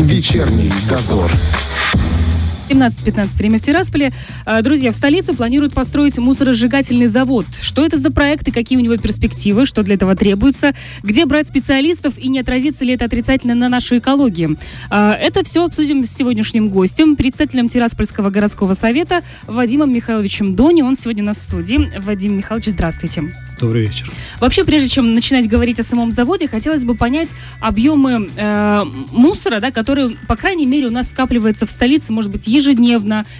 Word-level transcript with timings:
Вечерний 0.00 0.72
дозор. 0.88 1.30
17-15 2.70 3.36
время 3.36 3.58
в 3.58 3.62
Тирасполе. 3.62 4.12
А, 4.46 4.62
Друзья, 4.62 4.92
в 4.92 4.94
столице 4.94 5.34
планируют 5.34 5.74
построить 5.74 6.16
мусоросжигательный 6.18 7.08
завод. 7.08 7.44
Что 7.60 7.84
это 7.84 7.98
за 7.98 8.12
проект 8.12 8.46
и 8.46 8.52
какие 8.52 8.78
у 8.78 8.80
него 8.80 8.96
перспективы, 8.96 9.66
что 9.66 9.82
для 9.82 9.94
этого 9.94 10.14
требуется, 10.14 10.74
где 11.02 11.26
брать 11.26 11.48
специалистов 11.48 12.16
и 12.16 12.28
не 12.28 12.38
отразится 12.38 12.84
ли 12.84 12.92
это 12.94 13.06
отрицательно 13.06 13.56
на 13.56 13.68
нашей 13.68 13.98
экологии. 13.98 14.50
А, 14.88 15.14
Это 15.14 15.44
все 15.44 15.64
обсудим 15.64 16.04
с 16.04 16.10
сегодняшним 16.10 16.68
гостем, 16.68 17.16
председателем 17.16 17.68
Тираспольского 17.68 18.30
городского 18.30 18.74
совета 18.74 19.22
Вадимом 19.48 19.92
Михайловичем 19.92 20.54
Дони. 20.54 20.82
Он 20.82 20.96
сегодня 20.96 21.24
у 21.24 21.26
нас 21.26 21.38
в 21.38 21.42
студии. 21.42 21.90
Вадим 21.98 22.36
Михайлович, 22.36 22.66
здравствуйте. 22.66 23.34
Добрый 23.58 23.82
вечер. 23.82 24.10
Вообще, 24.38 24.64
прежде 24.64 24.88
чем 24.88 25.14
начинать 25.14 25.48
говорить 25.48 25.80
о 25.80 25.82
самом 25.82 26.12
заводе, 26.12 26.46
хотелось 26.46 26.84
бы 26.84 26.94
понять 26.94 27.30
объемы 27.60 28.30
э, 28.36 28.84
мусора, 29.12 29.60
да, 29.60 29.70
который, 29.70 30.16
по 30.28 30.36
крайней 30.36 30.66
мере, 30.66 30.86
у 30.86 30.90
нас 30.90 31.10
скапливается 31.10 31.66
в 31.66 31.70
столице, 31.70 32.12
может 32.12 32.30
быть, 32.30 32.46
ежедневно, 32.46 32.59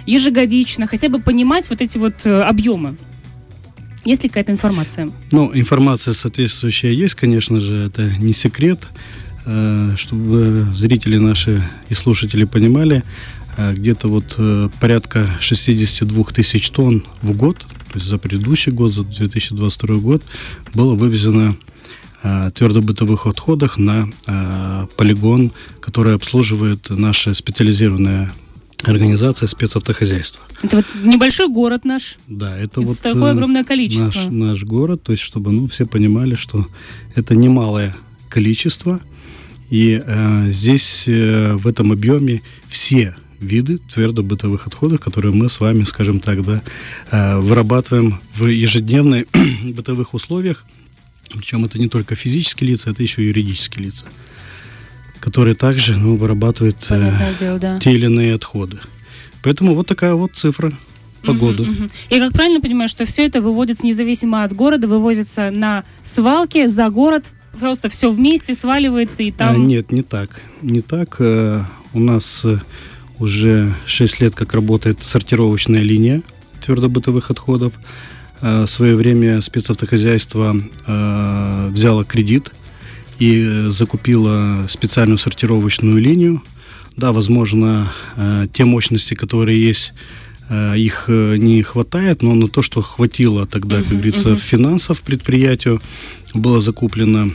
ежегодично, 0.05 0.87
хотя 0.87 1.09
бы 1.09 1.19
понимать 1.19 1.69
вот 1.69 1.81
эти 1.81 1.97
вот 1.97 2.25
э, 2.25 2.41
объемы. 2.41 2.97
Есть 4.05 4.23
ли 4.23 4.29
какая-то 4.29 4.51
информация? 4.51 5.09
Ну, 5.31 5.51
информация 5.53 6.13
соответствующая 6.13 6.93
есть, 6.93 7.15
конечно 7.15 7.61
же, 7.61 7.85
это 7.85 8.11
не 8.19 8.33
секрет. 8.33 8.87
Э, 9.45 9.95
Чтобы 9.97 10.67
зрители 10.73 11.17
наши 11.17 11.61
и 11.89 11.93
слушатели 11.93 12.45
понимали, 12.45 13.03
э, 13.57 13.73
где-то 13.73 14.07
вот 14.07 14.39
порядка 14.79 15.27
62 15.39 16.23
тысяч 16.33 16.69
тонн 16.69 17.05
в 17.21 17.35
год, 17.35 17.59
то 17.59 17.97
есть 17.97 18.07
за 18.07 18.17
предыдущий 18.17 18.71
год, 18.71 18.91
за 18.91 19.03
2022 19.03 19.95
год, 19.95 20.23
было 20.73 20.95
вывезено 20.95 21.55
твердобытовых 22.53 23.25
отходах 23.25 23.79
на 23.79 24.07
полигон, 24.95 25.51
который 25.79 26.13
обслуживает 26.13 26.91
наша 26.91 27.33
специализированная 27.33 28.31
организация 28.83 29.47
спецавтохозяйства. 29.47 30.43
Это 30.63 30.77
вот 30.77 30.85
небольшой 31.03 31.47
город 31.47 31.85
наш. 31.85 32.17
Да, 32.27 32.57
это 32.57 32.81
вот 32.81 32.99
такое 32.99 33.29
э, 33.29 33.31
огромное 33.31 33.63
количество. 33.63 34.05
Наш, 34.05 34.31
наш 34.31 34.63
город, 34.63 35.03
то 35.03 35.11
есть 35.11 35.23
чтобы 35.23 35.51
ну, 35.51 35.67
все 35.67 35.85
понимали, 35.85 36.35
что 36.35 36.65
это 37.15 37.35
немалое 37.35 37.95
количество, 38.29 38.99
и 39.69 40.01
э, 40.05 40.51
здесь 40.51 41.03
э, 41.07 41.53
в 41.53 41.67
этом 41.67 41.91
объеме 41.91 42.41
все 42.67 43.15
виды 43.39 43.79
твердобытовых 43.79 44.67
отходов, 44.67 44.99
которые 44.99 45.33
мы 45.33 45.49
с 45.49 45.59
вами, 45.59 45.83
скажем 45.83 46.19
так, 46.19 46.45
да, 46.45 46.61
э, 47.11 47.37
вырабатываем 47.39 48.19
в 48.33 48.45
ежедневных 48.47 49.25
бытовых 49.63 50.13
условиях. 50.13 50.65
Причем 51.33 51.65
это 51.65 51.79
не 51.79 51.87
только 51.87 52.15
физические 52.15 52.71
лица, 52.71 52.91
это 52.91 53.01
еще 53.01 53.23
и 53.23 53.27
юридические 53.27 53.85
лица, 53.85 54.05
которые 55.21 55.55
также 55.55 55.95
ну, 55.97 56.17
вырабатывают 56.17 56.77
э, 56.89 57.11
дело, 57.39 57.59
да. 57.59 57.79
те 57.79 57.91
или 57.93 58.05
иные 58.05 58.33
отходы. 58.35 58.79
Поэтому 59.43 59.73
вот 59.75 59.87
такая 59.87 60.13
вот 60.15 60.33
цифра 60.35 60.73
по 61.23 61.33
году. 61.33 61.63
мгм. 61.65 61.89
Я 62.09 62.19
как 62.19 62.33
правильно 62.33 62.59
понимаю, 62.59 62.89
что 62.89 63.05
все 63.05 63.27
это 63.27 63.41
выводится 63.41 63.85
независимо 63.85 64.43
от 64.43 64.53
города, 64.53 64.87
вывозится 64.87 65.51
на 65.51 65.83
свалке 66.03 66.67
за 66.67 66.89
город, 66.89 67.25
просто 67.59 67.89
все 67.89 68.11
вместе 68.11 68.55
сваливается 68.55 69.21
и 69.23 69.29
А, 69.29 69.33
там... 69.33 69.67
нет, 69.67 69.91
не 69.91 70.01
так. 70.01 70.41
Не 70.63 70.81
так. 70.81 71.17
Э, 71.19 71.61
У 71.93 71.99
нас 71.99 72.41
э, 72.43 72.57
уже 73.19 73.73
6 73.85 74.21
лет 74.21 74.35
как 74.35 74.53
работает 74.53 75.03
сортировочная 75.03 75.81
линия 75.83 76.23
твердобытовых 76.65 77.29
отходов. 77.29 77.73
Э, 78.41 78.63
В 78.63 78.67
свое 78.67 78.95
время 78.95 79.41
спецавтохозяйство 79.41 80.55
взяло 81.71 82.03
кредит 82.05 82.51
и 83.21 83.45
э, 83.45 83.69
закупило 83.69 84.65
специальную 84.67 85.19
сортировочную 85.19 86.01
линию. 86.01 86.41
Да, 86.97 87.11
возможно, 87.11 87.87
э, 88.17 88.47
те 88.51 88.65
мощности, 88.65 89.13
которые 89.13 89.63
есть, 89.63 89.93
э, 90.49 90.75
их 90.77 91.05
не 91.07 91.61
хватает, 91.61 92.23
но 92.23 92.33
на 92.33 92.47
то, 92.47 92.63
что 92.63 92.81
хватило 92.81 93.45
тогда, 93.45 93.77
как 93.77 93.89
говорится, 93.89 94.29
мгм. 94.29 94.37
финансов 94.37 95.01
предприятию, 95.03 95.81
было 96.33 96.59
закуплено 96.61 97.29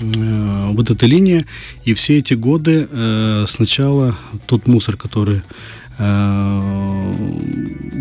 вот 0.00 0.90
эта 0.90 1.06
линия, 1.06 1.44
и 1.84 1.92
все 1.92 2.18
эти 2.18 2.32
годы 2.32 2.88
сначала 3.46 4.16
тот 4.46 4.66
мусор, 4.66 4.96
который 4.96 5.42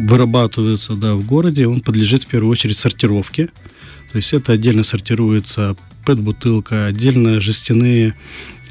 вырабатывается 0.07 0.95
да, 0.95 1.15
в 1.15 1.25
городе, 1.25 1.67
он 1.67 1.81
подлежит 1.81 2.23
в 2.23 2.27
первую 2.27 2.51
очередь 2.51 2.77
сортировке. 2.77 3.49
То 4.13 4.15
есть 4.15 4.31
это 4.31 4.53
отдельно 4.53 4.85
сортируется 4.85 5.75
пэт-бутылка, 6.09 6.87
отдельно 6.87 7.39
жестяные 7.39 8.15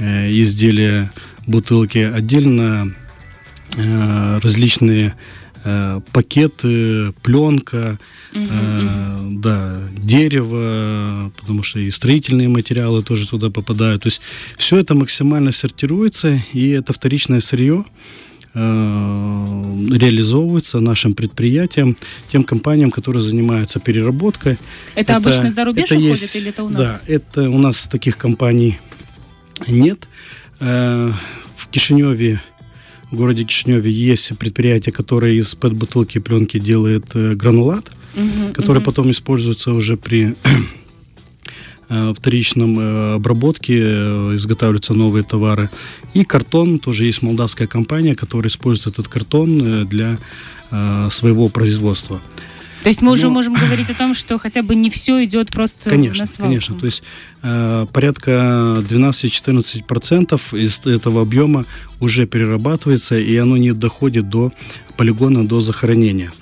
э, 0.00 0.32
изделия, 0.42 1.08
бутылки, 1.46 1.98
отдельно 1.98 2.92
э, 3.76 4.40
различные 4.42 5.14
э, 5.62 6.00
пакеты, 6.12 7.12
пленка, 7.22 7.96
мгм. 8.32 8.48
Э, 8.50 9.18
да, 9.40 9.80
дерево, 9.98 11.30
потому 11.38 11.62
что 11.62 11.78
и 11.78 11.92
строительные 11.92 12.48
материалы 12.48 13.04
тоже 13.04 13.28
туда 13.28 13.50
попадают. 13.50 14.02
То 14.02 14.08
есть 14.08 14.20
все 14.56 14.78
это 14.78 14.96
максимально 14.96 15.52
сортируется, 15.52 16.42
и 16.52 16.70
это 16.70 16.92
вторичное 16.92 17.38
сырье 17.38 17.84
э, 17.84 18.27
реализовывается 19.96 20.80
нашим 20.80 21.14
предприятиям, 21.14 21.96
тем 22.28 22.44
компаниям, 22.44 22.90
которые 22.90 23.22
занимаются 23.22 23.80
переработкой. 23.80 24.58
Это, 24.94 25.16
обычно 25.16 25.50
за 25.50 25.64
рубеж 25.64 25.84
это 25.90 25.94
уходит 25.96 26.20
есть- 26.22 26.36
или 26.36 26.48
это 26.50 26.64
у 26.64 26.68
нас? 26.68 26.80
Да, 26.80 27.00
это 27.06 27.48
у 27.50 27.58
нас 27.58 27.86
таких 27.88 28.16
компаний 28.16 28.78
нет. 29.68 30.08
Э, 30.60 31.12
В 31.56 31.66
Кишиневе, 31.70 32.40
в 33.10 33.16
городе 33.16 33.44
Кишиневе 33.44 33.90
есть 33.90 34.36
предприятие, 34.38 34.92
которое 34.92 35.34
из 35.34 35.54
пэт-бутылки 35.54 36.18
пленки 36.18 36.58
делает 36.60 37.04
э, 37.14 37.34
гранулат 37.34 37.90
Мгм, 38.14 38.52
который 38.52 38.78
мгм. 38.78 38.84
потом 38.84 39.10
используется 39.10 39.72
уже 39.72 39.96
при 39.96 40.28
э, 40.28 40.34
вторичном 42.14 42.78
э, 42.78 43.14
обработке, 43.14 43.78
э, 43.80 44.30
изготавливаются 44.36 44.94
новые 44.94 45.24
товары. 45.24 45.68
И 46.14 46.24
картон, 46.24 46.78
тоже 46.78 47.04
есть 47.06 47.22
молдавская 47.22 47.66
компания, 47.66 48.14
которая 48.14 48.50
использует 48.50 48.94
этот 48.98 49.08
картон 49.08 49.60
э, 49.62 49.84
для 49.84 50.18
э, 50.70 51.08
своего 51.10 51.48
производства. 51.48 52.20
То 52.82 52.90
есть 52.90 53.02
мы 53.02 53.12
уже 53.12 53.24
Ну- 53.26 53.30
можем 53.32 53.54
говорить 53.66 53.90
о 53.90 53.94
том, 53.94 54.14
что 54.14 54.38
хотя 54.38 54.62
бы 54.62 54.74
не 54.76 54.88
все 54.90 55.24
идет 55.24 55.50
просто 55.50 55.90
Конечно, 55.90 56.24
на 56.24 56.26
свалку. 56.26 56.42
конечно. 56.42 56.78
То 56.78 56.86
есть 56.86 57.02
э, 57.42 57.86
порядка 57.92 58.82
12-14% 58.88 60.40
из 60.58 60.86
этого 60.86 61.22
объема 61.22 61.64
уже 62.00 62.26
перерабатывается, 62.26 63.18
и 63.18 63.36
оно 63.36 63.56
не 63.56 63.72
доходит 63.72 64.28
до 64.28 64.52
полигона, 64.96 65.46
до 65.46 65.60
захоронения. 65.60 66.32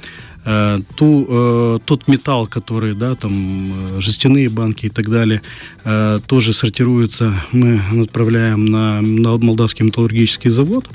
Э, 0.47 0.79
ту, 0.95 1.27
э, 1.29 1.79
тот 1.85 2.07
металл, 2.07 2.47
который, 2.47 2.95
да, 2.95 3.17
там, 3.17 3.97
э, 3.97 4.01
жестяные 4.01 4.49
банки 4.49 4.87
и 4.87 4.89
так 4.89 5.11
далее, 5.11 5.43
э, 5.85 6.21
тоже 6.27 6.53
сортируется, 6.53 7.35
мы 7.51 7.81
отправляем 8.03 8.65
на, 8.65 9.01
на 9.01 9.37
Молдавский 9.39 9.85
металлургический 9.85 10.51
завод, 10.51 10.89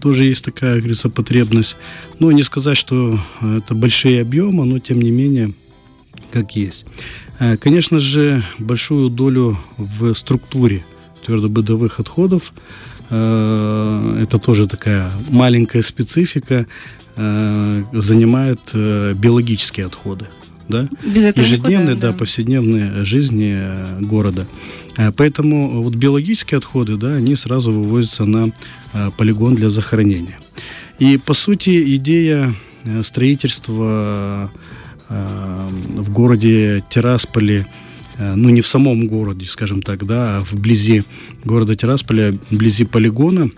тоже 0.00 0.24
есть 0.24 0.44
такая, 0.44 0.72
как 0.72 0.80
говорится, 0.80 1.10
потребность. 1.10 1.76
Но 2.18 2.32
не 2.32 2.42
сказать, 2.42 2.76
что 2.76 3.16
это 3.40 3.74
большие 3.76 4.20
объемы, 4.20 4.64
но 4.64 4.80
тем 4.80 5.00
не 5.00 5.12
менее, 5.12 5.52
как 6.32 6.56
есть. 6.56 6.84
Э, 7.38 7.56
Конечно 7.56 8.00
же, 8.00 8.42
большую 8.58 9.10
долю 9.10 9.56
в 9.76 10.12
структуре 10.14 10.84
твердобытовых 11.24 12.00
отходов, 12.00 12.52
это 13.10 14.38
тоже 14.44 14.66
такая 14.66 15.10
маленькая 15.30 15.80
специфика, 15.80 16.66
э, 17.18 17.84
занимают 17.92 18.60
э, 18.74 19.12
биологические 19.14 19.86
отходы. 19.86 20.26
Да? 20.68 20.88
Ежедневной, 21.02 21.94
никуда, 21.94 22.12
да, 22.12 22.12
повседневной 22.12 23.04
жизни 23.04 23.56
э, 23.58 24.00
города. 24.00 24.46
Э, 24.96 25.12
Поэтому 25.12 25.82
вот 25.82 25.94
биологические 25.94 26.58
отходы, 26.58 26.96
да, 26.96 27.14
они 27.14 27.36
сразу 27.36 27.72
вывозятся 27.72 28.24
на 28.26 28.52
э, 28.92 29.10
полигон 29.16 29.54
для 29.54 29.70
захоронения. 29.70 30.38
И 30.98 31.16
по 31.16 31.32
сути 31.34 31.96
идея 31.96 32.54
строительства 33.02 34.50
в 35.08 36.10
городе 36.10 36.84
Тирасполе, 36.90 37.66
ну 38.18 38.48
не 38.50 38.60
в 38.60 38.66
самом 38.66 39.06
городе, 39.06 39.46
скажем 39.46 39.80
так, 39.80 40.04
да, 40.06 40.38
а 40.38 40.40
вблизи 40.42 41.04
города 41.44 41.76
Тирасполя, 41.76 42.36
вблизи 42.50 42.84
полигона, 42.84 43.50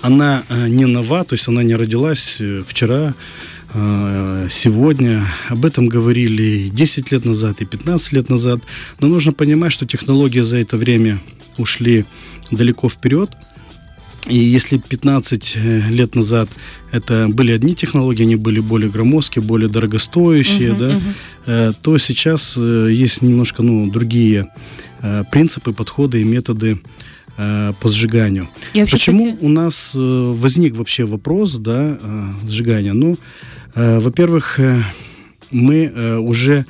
она 0.00 0.42
э, 0.48 0.68
не 0.68 0.86
нова, 0.86 1.24
то 1.24 1.34
есть 1.34 1.48
она 1.48 1.62
не 1.62 1.76
родилась 1.76 2.36
э, 2.40 2.62
вчера, 2.66 3.14
э, 3.74 4.48
сегодня. 4.50 5.26
Об 5.48 5.64
этом 5.64 5.88
говорили 5.88 6.42
и 6.42 6.70
10 6.70 7.12
лет 7.12 7.24
назад, 7.24 7.60
и 7.60 7.64
15 7.64 8.12
лет 8.12 8.30
назад. 8.30 8.60
Но 9.00 9.08
нужно 9.08 9.32
понимать, 9.32 9.72
что 9.72 9.86
технологии 9.86 10.40
за 10.40 10.58
это 10.58 10.76
время 10.76 11.20
ушли 11.58 12.04
далеко 12.50 12.88
вперед. 12.88 13.30
И 14.28 14.36
если 14.36 14.78
15 14.78 15.52
э, 15.56 15.80
лет 15.90 16.14
назад 16.14 16.48
это 16.92 17.28
были 17.28 17.52
одни 17.52 17.74
технологии, 17.74 18.22
они 18.22 18.36
были 18.36 18.60
более 18.60 18.90
громоздкие, 18.90 19.44
более 19.44 19.68
дорогостоящие, 19.68 20.72
Мгм, 20.72 20.78
да, 20.78 21.00
э, 21.46 21.72
то 21.82 21.98
сейчас 21.98 22.56
есть 22.56 23.22
немножко 23.22 23.62
ну, 23.62 23.90
другие 23.90 24.48
принципы, 25.30 25.74
подходы 25.74 26.22
и 26.22 26.24
методы 26.24 26.78
э, 27.36 27.72
по 27.80 27.88
сжиганию. 27.88 28.48
Вообще, 28.74 28.96
Почему 28.96 29.26
кстати... 29.26 29.44
у 29.44 29.48
нас 29.48 29.92
э, 29.94 30.32
возник 30.34 30.76
вообще 30.76 31.04
вопрос 31.04 31.54
да, 31.56 31.98
э, 32.00 32.28
сжигания? 32.48 32.92
Ну, 32.92 33.16
э, 33.74 33.98
во-первых, 33.98 34.60
э, 34.60 34.82
мы 35.50 35.84
э, 35.84 36.16
уже 36.16 36.66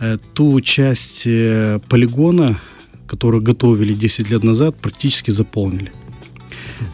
э, 0.00 0.18
ту 0.34 0.60
часть 0.60 1.22
э, 1.26 1.78
полигона, 1.88 2.60
которую 3.06 3.42
готовили 3.42 3.94
10 3.94 4.30
лет 4.30 4.44
назад, 4.44 4.76
практически 4.76 5.30
заполнили. 5.30 5.92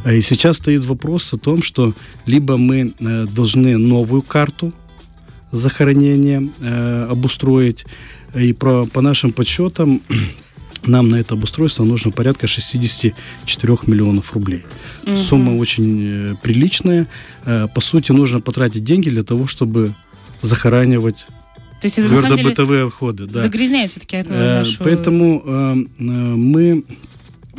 И 0.06 0.20
сейчас 0.20 0.58
стоит 0.58 0.84
вопрос 0.84 1.32
о 1.32 1.38
том, 1.38 1.62
что 1.62 1.94
либо 2.26 2.56
мы 2.56 2.93
э, 2.99 3.26
должны 3.26 3.76
новую 3.78 4.23
карту 4.23 4.73
захоронения 5.50 6.49
э, 6.61 7.06
обустроить, 7.11 7.84
и 8.34 8.52
про, 8.52 8.87
по 8.87 9.00
нашим 9.00 9.32
подсчетам 9.32 10.00
нам 10.87 11.09
на 11.09 11.17
это 11.17 11.35
обустройство 11.35 11.85
нужно 11.85 12.11
порядка 12.11 12.47
64 12.47 13.79
миллионов 13.87 14.32
рублей. 14.32 14.65
Угу. 15.06 15.17
Сумма 15.17 15.56
очень 15.56 16.32
э, 16.32 16.35
приличная. 16.43 17.06
Э, 17.44 17.69
по 17.75 17.81
сути, 17.81 18.12
нужно 18.12 18.41
потратить 18.41 18.85
деньги 18.85 19.09
для 19.09 19.23
того, 19.23 19.47
чтобы 19.47 19.93
захоранивать 20.43 21.27
то 21.81 21.87
есть 21.87 21.99
это, 21.99 22.09
твердобытовые 22.09 22.87
отходы. 22.87 23.27
Да. 23.27 23.43
Загрязняет 23.43 23.91
все-таки 23.91 24.17
э, 24.17 24.59
нашу... 24.59 24.85
Поэтому 24.85 25.43
э, 25.44 25.75
мы, 25.99 26.85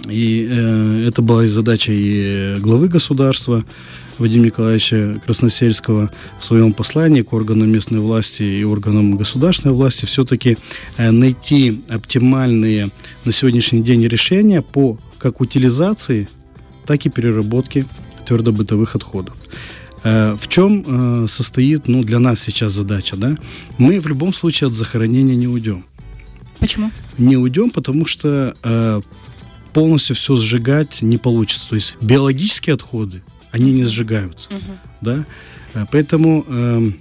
и 0.07 0.47
э, 0.49 1.07
это 1.07 1.21
была 1.21 1.43
и 1.43 1.47
задача 1.47 1.91
и 1.91 2.55
главы 2.59 2.87
государства, 2.87 3.63
Вадима 4.21 4.45
Николаевича 4.45 5.19
Красносельского 5.25 6.11
в 6.39 6.45
своем 6.45 6.73
послании 6.73 7.21
к 7.21 7.33
органам 7.33 7.69
местной 7.69 7.99
власти 7.99 8.43
и 8.43 8.63
органам 8.63 9.17
государственной 9.17 9.73
власти 9.73 10.05
все-таки 10.05 10.57
э, 10.97 11.11
найти 11.11 11.81
оптимальные 11.89 12.89
на 13.25 13.31
сегодняшний 13.31 13.81
день 13.81 14.07
решения 14.07 14.61
по 14.61 14.97
как 15.17 15.41
утилизации, 15.41 16.27
так 16.85 17.05
и 17.05 17.09
переработке 17.09 17.85
твердобытовых 18.25 18.95
отходов. 18.95 19.35
Э, 20.03 20.35
в 20.39 20.47
чем 20.47 21.23
э, 21.23 21.27
состоит 21.27 21.87
ну, 21.87 22.03
для 22.03 22.19
нас 22.19 22.41
сейчас 22.41 22.73
задача? 22.73 23.17
Да? 23.17 23.35
Мы 23.77 23.99
в 23.99 24.07
любом 24.07 24.33
случае 24.33 24.67
от 24.67 24.73
захоронения 24.73 25.35
не 25.35 25.47
уйдем. 25.47 25.83
Почему? 26.59 26.91
Не 27.17 27.37
уйдем, 27.37 27.71
потому 27.71 28.05
что 28.05 28.53
полностью 29.73 30.15
все 30.15 30.35
сжигать 30.35 31.01
не 31.01 31.17
получится. 31.17 31.69
То 31.69 31.75
есть 31.75 31.97
биологические 32.01 32.75
отходы 32.75 33.21
они 33.51 33.71
не 33.71 33.85
сжигаются. 33.85 34.49
Угу. 34.49 34.61
Да? 35.01 35.25
Э, 35.73 35.85
поэтому 35.91 36.45
э, 36.47 36.91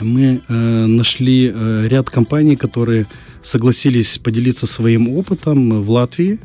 мы 0.00 0.40
э, 0.46 0.86
нашли 0.86 1.50
э, 1.52 1.86
ряд 1.88 2.10
компаний, 2.10 2.56
которые 2.56 3.06
согласились 3.42 4.18
поделиться 4.18 4.66
своим 4.66 5.08
опытом 5.08 5.80
в 5.80 5.90
Латвии. 5.90 6.38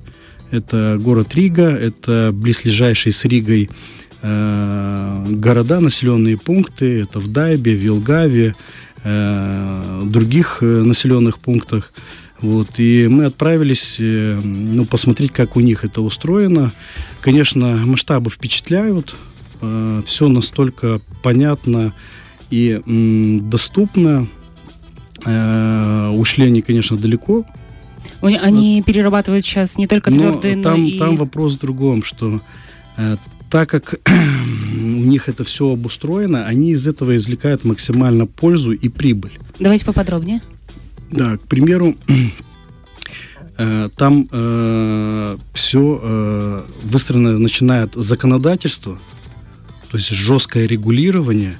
Это 0.51 0.97
город 0.99 1.35
Рига, 1.35 1.67
это 1.67 2.31
близлежащие 2.33 3.13
с 3.13 3.25
Ригой 3.25 3.69
э, 4.21 5.25
города, 5.29 5.79
населенные 5.79 6.37
пункты. 6.37 7.01
Это 7.01 7.19
в 7.19 7.31
Дайбе, 7.31 7.73
Вилгаве, 7.73 8.55
э, 9.03 10.01
других 10.05 10.59
э, 10.61 10.65
населенных 10.65 11.39
пунктах. 11.39 11.91
Вот, 12.41 12.67
и 12.77 13.07
мы 13.07 13.25
отправились 13.25 13.97
э, 13.99 14.39
ну, 14.43 14.85
посмотреть, 14.85 15.31
как 15.31 15.55
у 15.55 15.61
них 15.61 15.85
это 15.85 16.01
устроено. 16.01 16.71
Конечно, 17.21 17.77
масштабы 17.85 18.29
впечатляют. 18.29 19.15
Э, 19.61 20.01
все 20.05 20.27
настолько 20.27 20.99
понятно 21.23 21.93
и 22.49 22.81
доступно. 22.85 24.27
Э, 25.25 26.09
ушли 26.09 26.45
они, 26.45 26.61
конечно, 26.61 26.97
далеко. 26.97 27.45
Они 28.21 28.77
вот. 28.77 28.85
перерабатывают 28.85 29.45
сейчас 29.45 29.77
не 29.77 29.87
только 29.87 30.11
твердые, 30.11 30.57
но, 30.57 30.63
там, 30.63 30.81
но 30.81 30.87
и... 30.87 30.99
Там 30.99 31.17
вопрос 31.17 31.55
в 31.55 31.59
другом, 31.59 32.03
что 32.03 32.41
так 33.49 33.69
как 33.69 33.99
у 34.09 35.05
них 35.05 35.29
это 35.29 35.43
все 35.43 35.71
обустроено, 35.71 36.45
они 36.45 36.71
из 36.71 36.87
этого 36.87 37.15
извлекают 37.15 37.63
максимально 37.63 38.25
пользу 38.25 38.71
и 38.71 38.89
прибыль. 38.89 39.37
Давайте 39.59 39.85
поподробнее. 39.85 40.41
Да, 41.11 41.37
к 41.37 41.41
примеру, 41.43 41.95
э, 43.57 43.89
там 43.95 44.27
э, 44.31 45.37
все 45.53 45.99
э, 46.01 46.61
выстроено, 46.83 47.37
начиная 47.37 47.83
от 47.83 47.95
законодательства, 47.95 48.99
то 49.91 49.97
есть 49.97 50.09
жесткое 50.09 50.65
регулирование, 50.65 51.57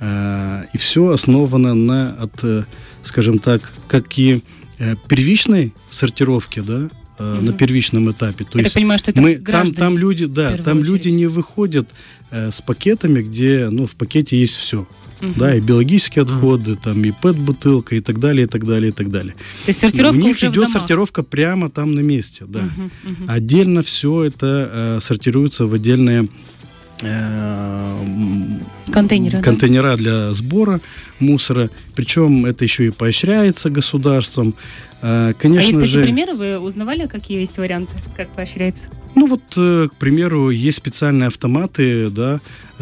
э, 0.00 0.64
и 0.72 0.78
все 0.78 1.10
основано 1.10 1.74
на, 1.74 2.10
от, 2.12 2.44
э, 2.44 2.64
скажем 3.02 3.38
так, 3.38 3.72
как 3.88 4.18
и 4.18 4.42
э, 4.78 4.94
первичной 5.08 5.74
сортировки, 5.90 6.60
да, 6.60 6.88
угу. 7.18 7.42
на 7.42 7.52
первичном 7.52 8.10
этапе. 8.10 8.44
То 8.44 8.58
Я 8.58 8.64
есть 8.64 8.74
понимаю, 8.74 8.98
что 8.98 9.10
это 9.10 9.20
мы, 9.20 9.36
там, 9.36 9.72
там 9.74 9.98
люди, 9.98 10.26
да, 10.26 10.56
там 10.56 10.78
очередь. 10.78 10.86
люди 10.86 11.08
не 11.08 11.26
выходят 11.26 11.88
э, 12.30 12.50
с 12.50 12.60
пакетами, 12.60 13.20
где, 13.22 13.68
ну, 13.70 13.86
в 13.86 13.94
пакете 13.96 14.38
есть 14.38 14.54
все 14.54 14.86
угу. 15.20 15.32
да, 15.36 15.54
и 15.54 15.60
биологические 15.60 16.22
отходы, 16.22 16.72
угу. 16.72 16.80
там, 16.82 17.04
и 17.04 17.10
ПЭТ-бутылка, 17.10 17.96
и 17.96 18.00
так 18.00 18.18
далее, 18.18 18.44
и 18.44 18.48
так 18.48 18.64
далее, 18.64 18.90
и 18.90 18.92
так 18.92 19.10
далее. 19.10 19.34
То 19.64 19.68
есть 19.68 19.80
сортировка 19.80 20.18
У 20.18 20.22
них 20.22 20.36
уже 20.36 20.46
идет 20.46 20.68
сортировка 20.68 21.22
прямо 21.22 21.70
там 21.70 21.94
на 21.94 22.00
месте, 22.00 22.44
да. 22.48 22.60
Угу, 22.60 23.12
угу. 23.12 23.24
Отдельно 23.28 23.82
все 23.82 24.24
это 24.24 24.70
э, 24.72 24.98
сортируется 25.00 25.66
в 25.66 25.74
отдельные 25.74 26.28
э, 27.02 28.04
контейнеры, 28.90 29.40
контейнера 29.40 29.90
да? 29.90 29.96
для 29.96 30.32
сбора 30.32 30.80
мусора. 31.18 31.70
Причем 31.94 32.46
это 32.46 32.64
еще 32.64 32.86
и 32.86 32.90
поощряется 32.90 33.70
государством. 33.70 34.54
Э, 35.02 35.32
конечно 35.38 35.78
а 35.78 35.82
есть 35.82 35.92
же... 35.92 36.02
примеры? 36.02 36.34
Вы 36.34 36.58
узнавали, 36.58 37.06
какие 37.06 37.40
есть 37.40 37.58
варианты, 37.58 37.92
как 38.16 38.28
поощряется? 38.30 38.88
Ну 39.14 39.26
вот, 39.26 39.42
э, 39.56 39.88
к 39.90 39.96
примеру, 39.96 40.50
есть 40.50 40.78
специальные 40.78 41.26
автоматы, 41.26 42.10
да, 42.10 42.40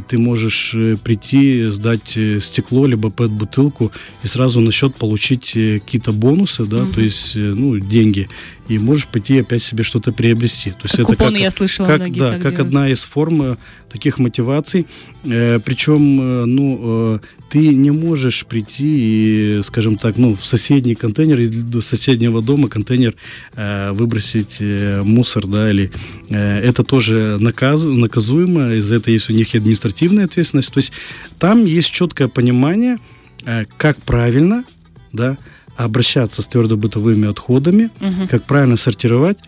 ты 0.08 0.18
можешь 0.18 0.74
э, 0.74 0.96
прийти, 1.02 1.66
сдать 1.66 2.16
э, 2.16 2.38
стекло, 2.40 2.86
либо 2.86 3.08
пэт-бутылку 3.08 3.92
и 4.22 4.26
сразу 4.26 4.60
на 4.60 4.70
счет 4.70 4.94
получить 4.94 5.52
какие-то 5.52 6.12
бонусы, 6.12 6.64
да, 6.66 6.82
угу. 6.82 6.92
то 6.92 7.00
есть, 7.00 7.34
ну, 7.34 7.78
деньги, 7.78 8.28
и 8.68 8.78
можешь 8.78 9.06
пойти 9.06 9.38
опять 9.38 9.62
себе 9.62 9.82
что-то 9.82 10.12
приобрести. 10.12 10.70
То 10.70 10.82
есть 10.84 10.96
как 10.96 11.06
это 11.06 11.16
купоны, 11.16 11.32
как, 11.32 11.40
я 11.40 11.50
слышала, 11.50 11.86
как, 11.86 12.00
многие 12.00 12.18
да, 12.18 12.38
как 12.38 12.58
одна 12.58 12.88
из 12.90 13.02
форм 13.04 13.56
таких 13.90 14.18
мотиваций. 14.18 14.86
Э, 15.30 15.60
причем, 15.64 16.16
ну, 16.46 16.80
э, 16.82 17.18
ты 17.50 17.68
не 17.68 17.90
можешь 17.90 18.46
прийти 18.46 19.58
и, 19.58 19.62
скажем 19.62 19.96
так, 19.96 20.16
ну, 20.16 20.34
в 20.34 20.44
соседний 20.44 20.94
контейнер, 20.94 21.40
или 21.40 21.48
до 21.48 21.80
соседнего 21.80 22.42
дома 22.42 22.68
контейнер 22.68 23.14
э, 23.54 23.92
выбросить 23.92 24.56
э, 24.60 25.02
мусор, 25.02 25.46
да, 25.46 25.70
или 25.70 25.90
э, 26.30 26.60
это 26.60 26.82
тоже 26.82 27.36
наказ, 27.40 27.84
наказуемо, 27.84 28.74
из-за 28.74 28.96
этого 28.96 29.12
есть 29.12 29.30
у 29.30 29.32
них 29.32 29.54
и 29.54 29.58
административная 29.58 30.24
ответственность. 30.24 30.72
То 30.72 30.78
есть 30.78 30.92
там 31.38 31.64
есть 31.64 31.90
четкое 31.90 32.28
понимание, 32.28 32.98
э, 33.44 33.64
как 33.76 33.96
правильно, 34.02 34.64
да, 35.12 35.36
обращаться 35.76 36.42
с 36.42 36.48
твердобытовыми 36.48 37.28
отходами, 37.28 37.90
угу. 38.00 38.28
как 38.28 38.44
правильно 38.44 38.76
сортировать, 38.76 39.38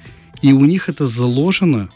и 0.43 0.53
у 0.53 0.65
них 0.65 0.89
это 0.89 1.07
заложено 1.07 1.89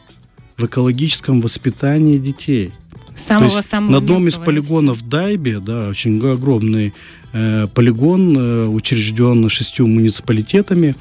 в 0.56 0.66
экологическом 0.66 1.40
воспитании 1.40 2.18
детей. 2.18 2.72
Самого, 3.16 3.50
То 3.50 3.56
есть 3.56 3.68
самого 3.68 3.92
на 3.92 3.98
одном 3.98 4.28
из 4.28 4.34
полигонов 4.34 5.08
Дайбе, 5.08 5.60
да, 5.60 5.88
очень 5.88 6.18
огромный 6.18 6.92
э, 7.32 7.66
полигон, 7.72 8.36
э, 8.36 8.66
учрежден 8.66 9.48
шестью 9.48 9.86
муниципалитетами. 9.86 10.96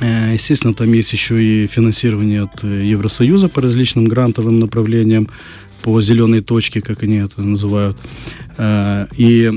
Э, 0.00 0.32
естественно, 0.32 0.74
там 0.74 0.92
есть 0.92 1.12
еще 1.12 1.42
и 1.42 1.66
финансирование 1.66 2.42
от 2.42 2.64
э, 2.64 2.82
Евросоюза 2.84 3.48
по 3.48 3.60
различным 3.60 4.06
грантовым 4.06 4.58
направлениям 4.58 5.28
по 5.82 6.02
зеленой 6.02 6.40
точке, 6.40 6.80
как 6.80 7.02
они 7.02 7.16
это 7.16 7.42
называют. 7.42 7.96
Э, 8.58 9.06
и 9.16 9.50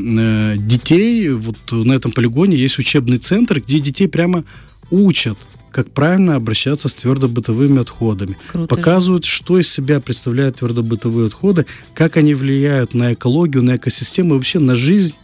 детей, 0.57 1.29
вот 1.29 1.57
на 1.71 1.93
этом 1.93 2.11
полигоне 2.11 2.57
есть 2.57 2.77
учебный 2.77 3.17
центр, 3.17 3.61
где 3.61 3.79
детей 3.79 4.07
прямо 4.07 4.43
учат 4.91 5.37
как 5.73 5.91
правильно 5.91 6.35
обращаться 6.35 6.87
с 6.87 6.93
твердобытовыми 6.93 7.81
отходами. 7.81 8.37
Круто 8.47 8.67
Показывают, 8.75 9.25
что 9.25 9.59
из 9.59 9.69
себя 9.69 9.99
представляют 9.99 10.57
твердобытовые 10.57 11.27
отходы, 11.27 11.65
как 11.95 12.15
они 12.15 12.35
влияют 12.35 12.93
на 12.93 13.13
экологию, 13.13 13.63
на 13.63 13.75
экосистему, 13.75 14.35
вообще 14.35 14.59
на 14.59 14.75
жизнь 14.75 15.15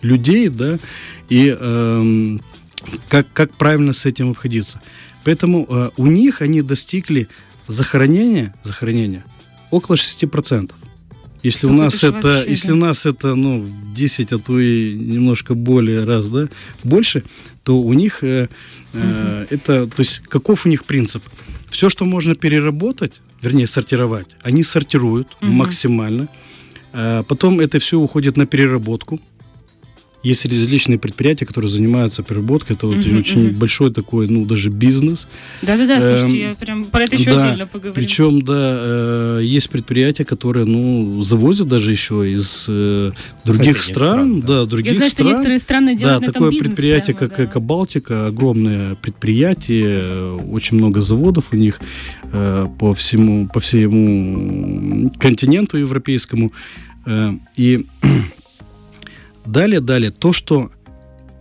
людей, 0.00 0.48
да, 0.48 0.78
и 1.28 1.54
э, 1.58 2.38
как, 3.08 3.26
как 3.32 3.52
правильно 3.56 3.92
с 3.92 4.06
этим 4.06 4.30
обходиться. 4.30 4.80
Поэтому 5.24 5.66
э, 5.68 5.90
у 5.96 6.06
них 6.06 6.40
они 6.40 6.62
достигли 6.62 7.28
захоронения, 7.66 8.54
захоронения 8.62 9.24
около 9.70 9.96
6%. 9.96 10.72
Если 11.42 11.66
у 11.66 11.72
нас 11.72 12.02
это, 12.02 12.28
вообще, 12.28 12.50
если 12.50 12.68
да. 12.68 12.74
у 12.74 12.76
нас 12.76 13.06
это, 13.06 13.34
ну, 13.34 13.66
10, 13.94 14.32
а 14.32 14.38
то 14.38 14.58
и 14.58 14.94
немножко 14.94 15.54
более 15.54 16.04
раз, 16.04 16.28
да, 16.28 16.48
больше, 16.82 17.22
то 17.62 17.80
у 17.80 17.92
них 17.92 18.24
э, 18.24 18.48
э, 18.92 19.46
это, 19.50 19.86
то 19.86 20.00
есть, 20.00 20.20
каков 20.28 20.66
у 20.66 20.68
них 20.68 20.84
принцип? 20.84 21.22
Все, 21.70 21.88
что 21.88 22.04
можно 22.04 22.34
переработать, 22.34 23.12
вернее, 23.42 23.66
сортировать, 23.66 24.28
они 24.42 24.62
сортируют 24.62 25.28
угу. 25.40 25.50
максимально. 25.50 26.28
Э, 26.92 27.22
потом 27.28 27.60
это 27.60 27.78
все 27.78 27.98
уходит 27.98 28.36
на 28.36 28.46
переработку. 28.46 29.20
Есть 30.22 30.44
различные 30.44 30.98
предприятия, 30.98 31.46
которые 31.46 31.70
занимаются 31.70 32.22
переработкой. 32.22 32.76
Это 32.76 32.86
вот 32.86 32.96
uh-huh, 32.96 33.18
очень 33.18 33.48
uh-huh. 33.48 33.56
большой 33.56 33.92
такой, 33.92 34.26
ну, 34.28 34.44
даже 34.44 34.68
бизнес. 34.70 35.28
Да-да-да, 35.62 36.00
слушайте, 36.00 36.40
я 36.40 36.54
прям 36.54 36.84
про 36.86 37.04
это 37.04 37.16
еще 37.16 37.34
да, 37.34 37.46
отдельно 37.46 37.66
поговорим. 37.66 37.94
Причем, 37.94 38.42
да, 38.42 38.78
э, 38.80 39.40
есть 39.42 39.70
предприятия, 39.70 40.24
которые, 40.24 40.64
ну, 40.66 41.22
завозят 41.22 41.68
даже 41.68 41.92
еще 41.92 42.30
из 42.30 42.66
э, 42.68 43.12
других 43.44 43.82
стран, 43.82 44.12
стран, 44.12 44.40
да, 44.40 44.64
других 44.64 44.92
я 44.92 44.94
знаю, 44.94 45.10
стран. 45.10 45.26
что 45.26 45.34
некоторые 45.34 45.58
страны 45.60 45.96
делают 45.96 46.20
да, 46.20 46.26
на 46.26 46.32
такое 46.32 46.48
этом 46.48 46.66
предприятие, 46.66 47.14
прямо, 47.14 47.30
как 47.30 47.38
да. 47.38 47.44
Экобалтика, 47.44 48.26
огромное 48.26 48.94
предприятие, 48.96 50.34
очень 50.34 50.76
много 50.76 51.00
заводов 51.00 51.52
у 51.52 51.56
них 51.56 51.80
э, 52.32 52.66
по 52.78 52.92
всему, 52.94 53.48
по 53.48 53.60
всему 53.60 55.12
континенту 55.18 55.78
европейскому. 55.78 56.52
Э, 57.06 57.32
и 57.56 57.86
далее, 59.52 59.80
далее, 59.80 60.10
то, 60.10 60.32
что 60.32 60.70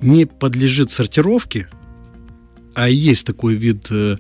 не 0.02 0.26
подлежит 0.26 0.92
сортировке, 0.92 1.68
а 2.76 2.90
есть 2.90 3.26
такой 3.26 3.56
вид 3.56 3.88
э, 3.90 4.18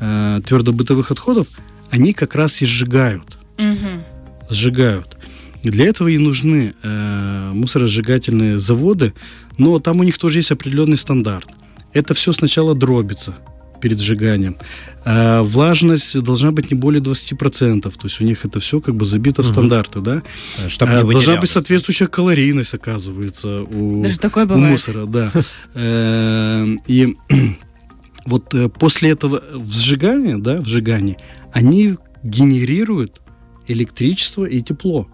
э, 0.00 0.40
твердобытовых 0.44 1.10
отходов, 1.10 1.46
они 1.90 2.12
как 2.12 2.34
раз 2.34 2.62
и 2.62 2.66
сжигают. 2.66 3.38
Угу. 3.58 4.50
Сжигают. 4.50 5.16
И 5.62 5.70
для 5.70 5.86
этого 5.86 6.08
и 6.08 6.18
нужны 6.18 6.74
э, 6.82 7.50
мусоросжигательные 7.52 8.58
заводы, 8.58 9.12
но 9.58 9.78
там 9.78 10.00
у 10.00 10.02
них 10.02 10.18
тоже 10.18 10.38
есть 10.38 10.50
определенный 10.50 10.96
стандарт. 10.96 11.48
Это 11.92 12.14
все 12.14 12.32
сначала 12.32 12.74
дробится 12.74 13.36
перед 13.80 14.00
сжиганием. 14.00 14.56
А 15.04 15.42
влажность 15.42 16.20
должна 16.22 16.52
быть 16.52 16.70
не 16.70 16.76
более 16.76 17.02
20%. 17.02 17.82
То 17.82 17.90
есть 18.04 18.20
у 18.20 18.24
них 18.24 18.44
это 18.44 18.60
все 18.60 18.80
как 18.80 18.94
бы 18.94 19.04
забито 19.04 19.42
угу. 19.42 19.48
в 19.48 19.52
стандарты, 19.52 20.00
да? 20.00 20.22
Чтобы 20.68 20.92
а, 20.92 21.02
должна 21.04 21.36
быть 21.36 21.50
соответствующая 21.50 22.06
калорийность, 22.06 22.74
оказывается, 22.74 23.62
у, 23.62 24.02
Даже 24.02 24.18
такое 24.18 24.44
у 24.44 24.48
бывает. 24.48 24.70
мусора, 24.70 25.06
да. 25.06 25.32
Э, 25.74 26.66
и 26.86 27.16
вот 28.26 28.54
э, 28.54 28.68
после 28.68 29.10
этого 29.10 29.42
сжигания, 29.66 30.36
да, 30.36 30.62
сжигания, 30.62 31.16
они 31.52 31.96
генерируют 32.22 33.20
электричество 33.66 34.44
и 34.44 34.60
тепло. 34.60 35.08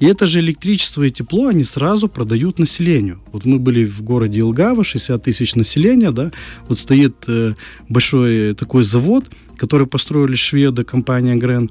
И 0.00 0.06
это 0.06 0.26
же 0.26 0.40
электричество 0.40 1.04
и 1.04 1.10
тепло 1.10 1.48
они 1.48 1.64
сразу 1.64 2.08
продают 2.08 2.58
населению. 2.58 3.20
Вот 3.32 3.44
мы 3.44 3.58
были 3.58 3.84
в 3.84 4.02
городе 4.02 4.40
Илгава, 4.40 4.84
60 4.84 5.22
тысяч 5.22 5.54
населения, 5.54 6.10
да, 6.10 6.32
вот 6.68 6.78
стоит 6.78 7.14
э, 7.28 7.54
большой 7.88 8.54
такой 8.54 8.84
завод, 8.84 9.26
который 9.56 9.86
построили 9.86 10.34
шведы, 10.34 10.84
компания 10.84 11.36
Грен, 11.36 11.70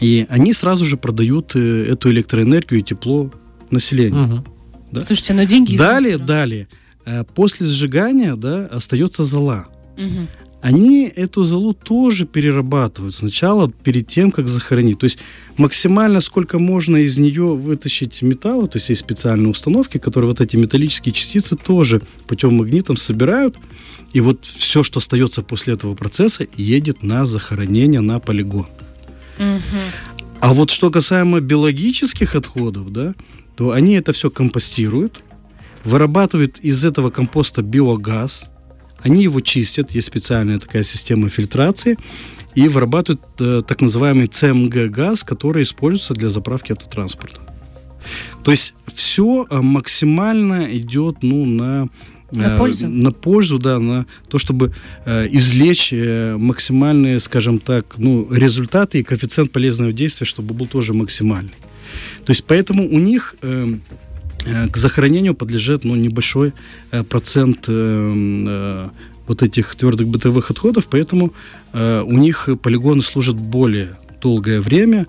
и 0.00 0.26
они 0.28 0.52
сразу 0.52 0.84
же 0.84 0.96
продают 0.96 1.56
э, 1.56 1.84
эту 1.84 2.10
электроэнергию 2.10 2.80
и 2.80 2.82
тепло 2.82 3.32
населению. 3.70 4.24
Угу. 4.24 4.44
Да? 4.92 5.00
Слушайте, 5.00 5.34
но 5.34 5.44
деньги... 5.44 5.72
из 5.72 5.78
Далее, 5.78 6.18
далее, 6.18 6.68
э, 7.04 7.24
после 7.34 7.66
сжигания, 7.66 8.36
да, 8.36 8.66
остается 8.66 9.24
зола. 9.24 9.66
Мгм. 9.96 10.28
Они 10.66 11.06
эту 11.06 11.44
золу 11.44 11.74
тоже 11.74 12.26
перерабатывают 12.26 13.14
сначала 13.14 13.70
перед 13.70 14.08
тем, 14.08 14.32
как 14.32 14.48
захоронить. 14.48 14.98
То 14.98 15.04
есть 15.04 15.20
максимально 15.56 16.20
сколько 16.20 16.58
можно 16.58 16.96
из 16.96 17.18
нее 17.18 17.54
вытащить 17.54 18.20
металла, 18.20 18.66
то 18.66 18.78
есть 18.78 18.88
есть 18.88 19.00
специальные 19.00 19.50
установки, 19.50 19.98
которые 19.98 20.28
вот 20.28 20.40
эти 20.40 20.56
металлические 20.56 21.12
частицы 21.12 21.54
тоже 21.54 22.02
путем 22.26 22.56
магнитом 22.56 22.96
собирают, 22.96 23.56
и 24.12 24.18
вот 24.18 24.44
все, 24.44 24.82
что 24.82 24.98
остается 24.98 25.42
после 25.42 25.74
этого 25.74 25.94
процесса, 25.94 26.48
едет 26.56 27.04
на 27.04 27.26
захоронение 27.26 28.00
на 28.00 28.18
полигон. 28.18 28.66
А 30.40 30.52
вот 30.52 30.70
что 30.70 30.90
касаемо 30.90 31.38
биологических 31.38 32.34
отходов, 32.34 32.92
да, 32.92 33.14
то 33.56 33.70
они 33.70 33.94
это 33.94 34.12
все 34.12 34.30
компостируют, 34.30 35.20
вырабатывают 35.84 36.58
из 36.58 36.84
этого 36.84 37.10
компоста 37.10 37.62
биогаз, 37.62 38.46
они 39.06 39.22
его 39.22 39.40
чистят, 39.40 39.92
есть 39.92 40.08
специальная 40.08 40.58
такая 40.58 40.82
система 40.82 41.28
фильтрации, 41.28 41.96
и 42.56 42.68
вырабатывают 42.68 43.22
э, 43.38 43.62
так 43.66 43.80
называемый 43.80 44.26
ЦМГ-газ, 44.26 45.22
который 45.22 45.62
используется 45.62 46.14
для 46.14 46.28
заправки 46.28 46.72
автотранспорта. 46.72 47.40
То 48.42 48.50
есть 48.50 48.74
все 48.92 49.46
максимально 49.50 50.76
идет 50.76 51.22
ну, 51.22 51.44
на 51.44 51.88
На 52.32 52.54
э, 52.54 52.58
пользу? 52.58 52.88
на 52.88 53.12
пользу, 53.12 53.58
да, 53.58 53.78
на 53.78 54.06
то, 54.28 54.38
чтобы 54.38 54.72
э, 55.04 55.28
извлечь 55.30 55.92
э, 55.92 56.36
максимальные, 56.36 57.20
скажем 57.20 57.58
так, 57.58 57.94
ну, 57.98 58.26
результаты 58.32 58.98
и 58.98 59.02
коэффициент 59.02 59.52
полезного 59.52 59.92
действия, 59.92 60.26
чтобы 60.26 60.54
был 60.54 60.66
тоже 60.66 60.94
максимальный. 60.94 61.54
То 62.24 62.32
есть 62.32 62.44
поэтому 62.44 62.88
у 62.88 62.98
них 62.98 63.36
э, 63.42 63.46
э, 63.46 63.76
к 64.70 64.76
захоронению 64.76 65.34
подлежит 65.34 65.84
ну, 65.84 65.96
небольшой 65.96 66.52
э, 66.92 67.02
процент 67.02 67.66
э, 67.68 67.72
э, 67.72 68.88
вот 69.26 69.42
этих 69.42 69.74
твердых 69.74 70.08
бытовых 70.08 70.50
отходов, 70.50 70.86
поэтому 70.90 71.32
э, 71.72 72.02
у 72.06 72.16
них 72.16 72.48
полигоны 72.62 73.02
служат 73.02 73.36
более 73.36 73.96
долгое 74.20 74.60
время. 74.60 75.06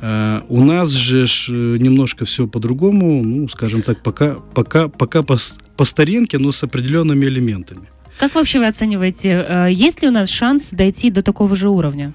Э, 0.00 0.40
у 0.48 0.64
нас 0.64 0.90
же 0.90 1.24
э, 1.24 1.52
немножко 1.78 2.24
все 2.24 2.46
по-другому, 2.46 3.22
ну, 3.22 3.48
скажем 3.48 3.82
так, 3.82 4.02
пока, 4.02 4.36
пока, 4.54 4.88
пока 4.88 5.22
по, 5.22 5.36
по 5.76 5.84
старинке, 5.84 6.38
но 6.38 6.52
с 6.52 6.64
определенными 6.64 7.26
элементами. 7.26 7.82
Как 8.18 8.34
вообще 8.34 8.58
вы 8.58 8.66
оцениваете, 8.66 9.46
э, 9.48 9.68
есть 9.72 10.02
ли 10.02 10.08
у 10.08 10.10
нас 10.10 10.28
шанс 10.28 10.70
дойти 10.72 11.10
до 11.10 11.22
такого 11.22 11.56
же 11.56 11.68
уровня? 11.68 12.12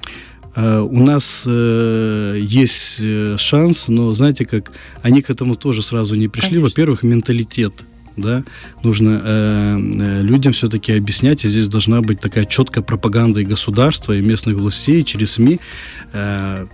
Э, 0.55 0.79
У 0.79 1.03
нас 1.03 1.43
э, 1.47 2.38
есть 2.41 2.97
э, 3.00 3.35
шанс, 3.38 3.88
но 3.88 4.13
знаете 4.13 4.45
как, 4.45 4.71
они 5.03 5.21
к 5.21 5.29
этому 5.29 5.55
тоже 5.55 5.81
сразу 5.83 6.15
не 6.15 6.27
пришли. 6.27 6.57
Во-первых, 6.59 7.03
менталитет. 7.03 7.74
Да, 8.17 8.43
нужно 8.81 9.21
э, 9.21 9.77
э, 9.77 10.21
людям 10.21 10.53
все-таки 10.53 10.93
объяснять, 10.93 11.43
и 11.43 11.50
здесь 11.50 11.67
должна 11.67 12.00
быть 12.00 12.21
такая 12.21 12.45
четкая 12.45 12.81
пропаганда 12.81 13.41
и 13.41 13.43
государства, 13.43 14.13
и 14.15 14.21
местных 14.21 14.55
властей, 14.55 15.01
и 15.01 15.05
через 15.05 15.31
СМИ. 15.31 15.59
Э, 16.13 16.65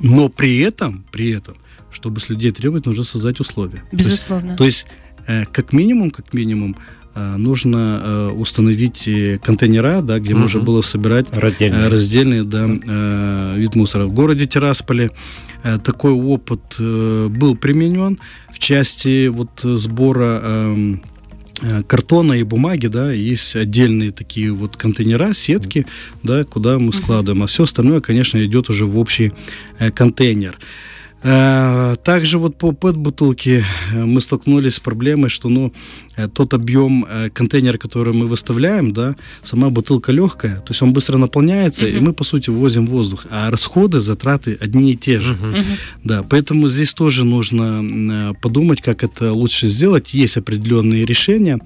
но 0.00 0.28
при 0.28 0.58
этом, 0.58 1.04
при 1.12 1.30
этом, 1.30 1.54
чтобы 1.92 2.18
с 2.18 2.28
людей 2.28 2.50
требовать, 2.50 2.86
нужно 2.86 3.04
создать 3.04 3.38
условия. 3.38 3.76
То 3.92 3.96
есть- 3.96 4.08
Безусловно. 4.10 4.56
то 4.56 4.64
есть, 4.64 4.86
э, 5.28 5.44
как 5.52 5.72
минимум, 5.72 6.10
как 6.10 6.34
минимум, 6.34 6.74
э, 6.74 7.01
нужно 7.14 8.00
э, 8.02 8.28
установить 8.30 9.06
э, 9.06 9.38
контейнера, 9.42 10.00
да, 10.00 10.18
где 10.18 10.32
Мгм. 10.32 10.42
можно 10.42 10.60
было 10.60 10.82
собирать 10.82 11.26
Раздельно. 11.32 11.76
Э, 11.76 11.88
раздельный 11.88 12.44
да, 12.44 12.66
э, 12.68 13.54
вид 13.58 13.74
мусора. 13.74 14.06
В 14.06 14.12
городе 14.12 14.46
Тирасполе 14.46 15.10
э, 15.62 15.78
такой 15.78 16.12
опыт 16.12 16.76
э, 16.78 17.28
был 17.28 17.56
применен 17.56 18.18
в 18.52 18.58
части 18.58 19.28
вот 19.28 19.64
э, 19.64 19.76
сбора 19.76 20.40
эм, 20.42 21.02
э, 21.60 21.82
картона 21.82 22.32
и 22.34 22.42
бумаги, 22.42 22.86
да, 22.86 23.12
есть 23.12 23.56
отдельные 23.56 24.10
такие 24.10 24.50
вот 24.52 24.76
контейнера, 24.76 25.32
сетки, 25.34 25.86
да, 26.22 26.44
куда 26.44 26.78
мы 26.78 26.92
складываем, 26.92 27.42
а 27.42 27.46
все 27.46 27.64
остальное, 27.64 28.00
конечно, 28.00 28.42
идет 28.44 28.70
уже 28.70 28.86
в 28.86 28.98
общий 28.98 29.32
э, 29.78 29.90
контейнер. 29.90 30.58
Э, 31.24 31.94
Также 32.04 32.38
вот 32.38 32.56
по 32.58 32.72
ПЭТ-бутылке 32.72 33.64
э, 33.92 34.04
мы 34.04 34.20
столкнулись 34.20 34.74
с 34.74 34.80
проблемой, 34.80 35.30
что 35.30 35.48
ну, 35.48 35.72
э, 36.16 36.28
тот 36.28 36.52
объем 36.54 37.06
контейнера, 37.32 37.78
который 37.78 38.12
мы 38.12 38.26
выставляем, 38.26 38.92
да, 38.92 39.14
сама 39.42 39.70
бутылка 39.70 40.10
легкая, 40.12 40.56
то 40.56 40.70
есть 40.72 40.82
он 40.82 40.92
быстро 40.92 41.18
наполняется, 41.18 41.86
и 41.86 41.94
Мгм. 41.96 42.04
мы, 42.06 42.12
по 42.12 42.24
сути, 42.24 42.50
ввозим 42.50 42.86
воздух. 42.86 43.26
А 43.30 43.50
расходы, 43.50 44.00
затраты 44.00 44.58
одни 44.60 44.92
и 44.92 44.96
те 44.96 45.20
же. 45.20 45.34
Мгм. 45.34 45.64
Да, 46.04 46.22
поэтому 46.28 46.68
здесь 46.68 46.92
тоже 46.94 47.24
нужно 47.24 48.34
подумать, 48.40 48.80
как 48.80 49.04
это 49.04 49.32
лучше 49.32 49.68
сделать. 49.68 50.14
Есть 50.14 50.36
определенные 50.36 51.04
решения. 51.06 51.58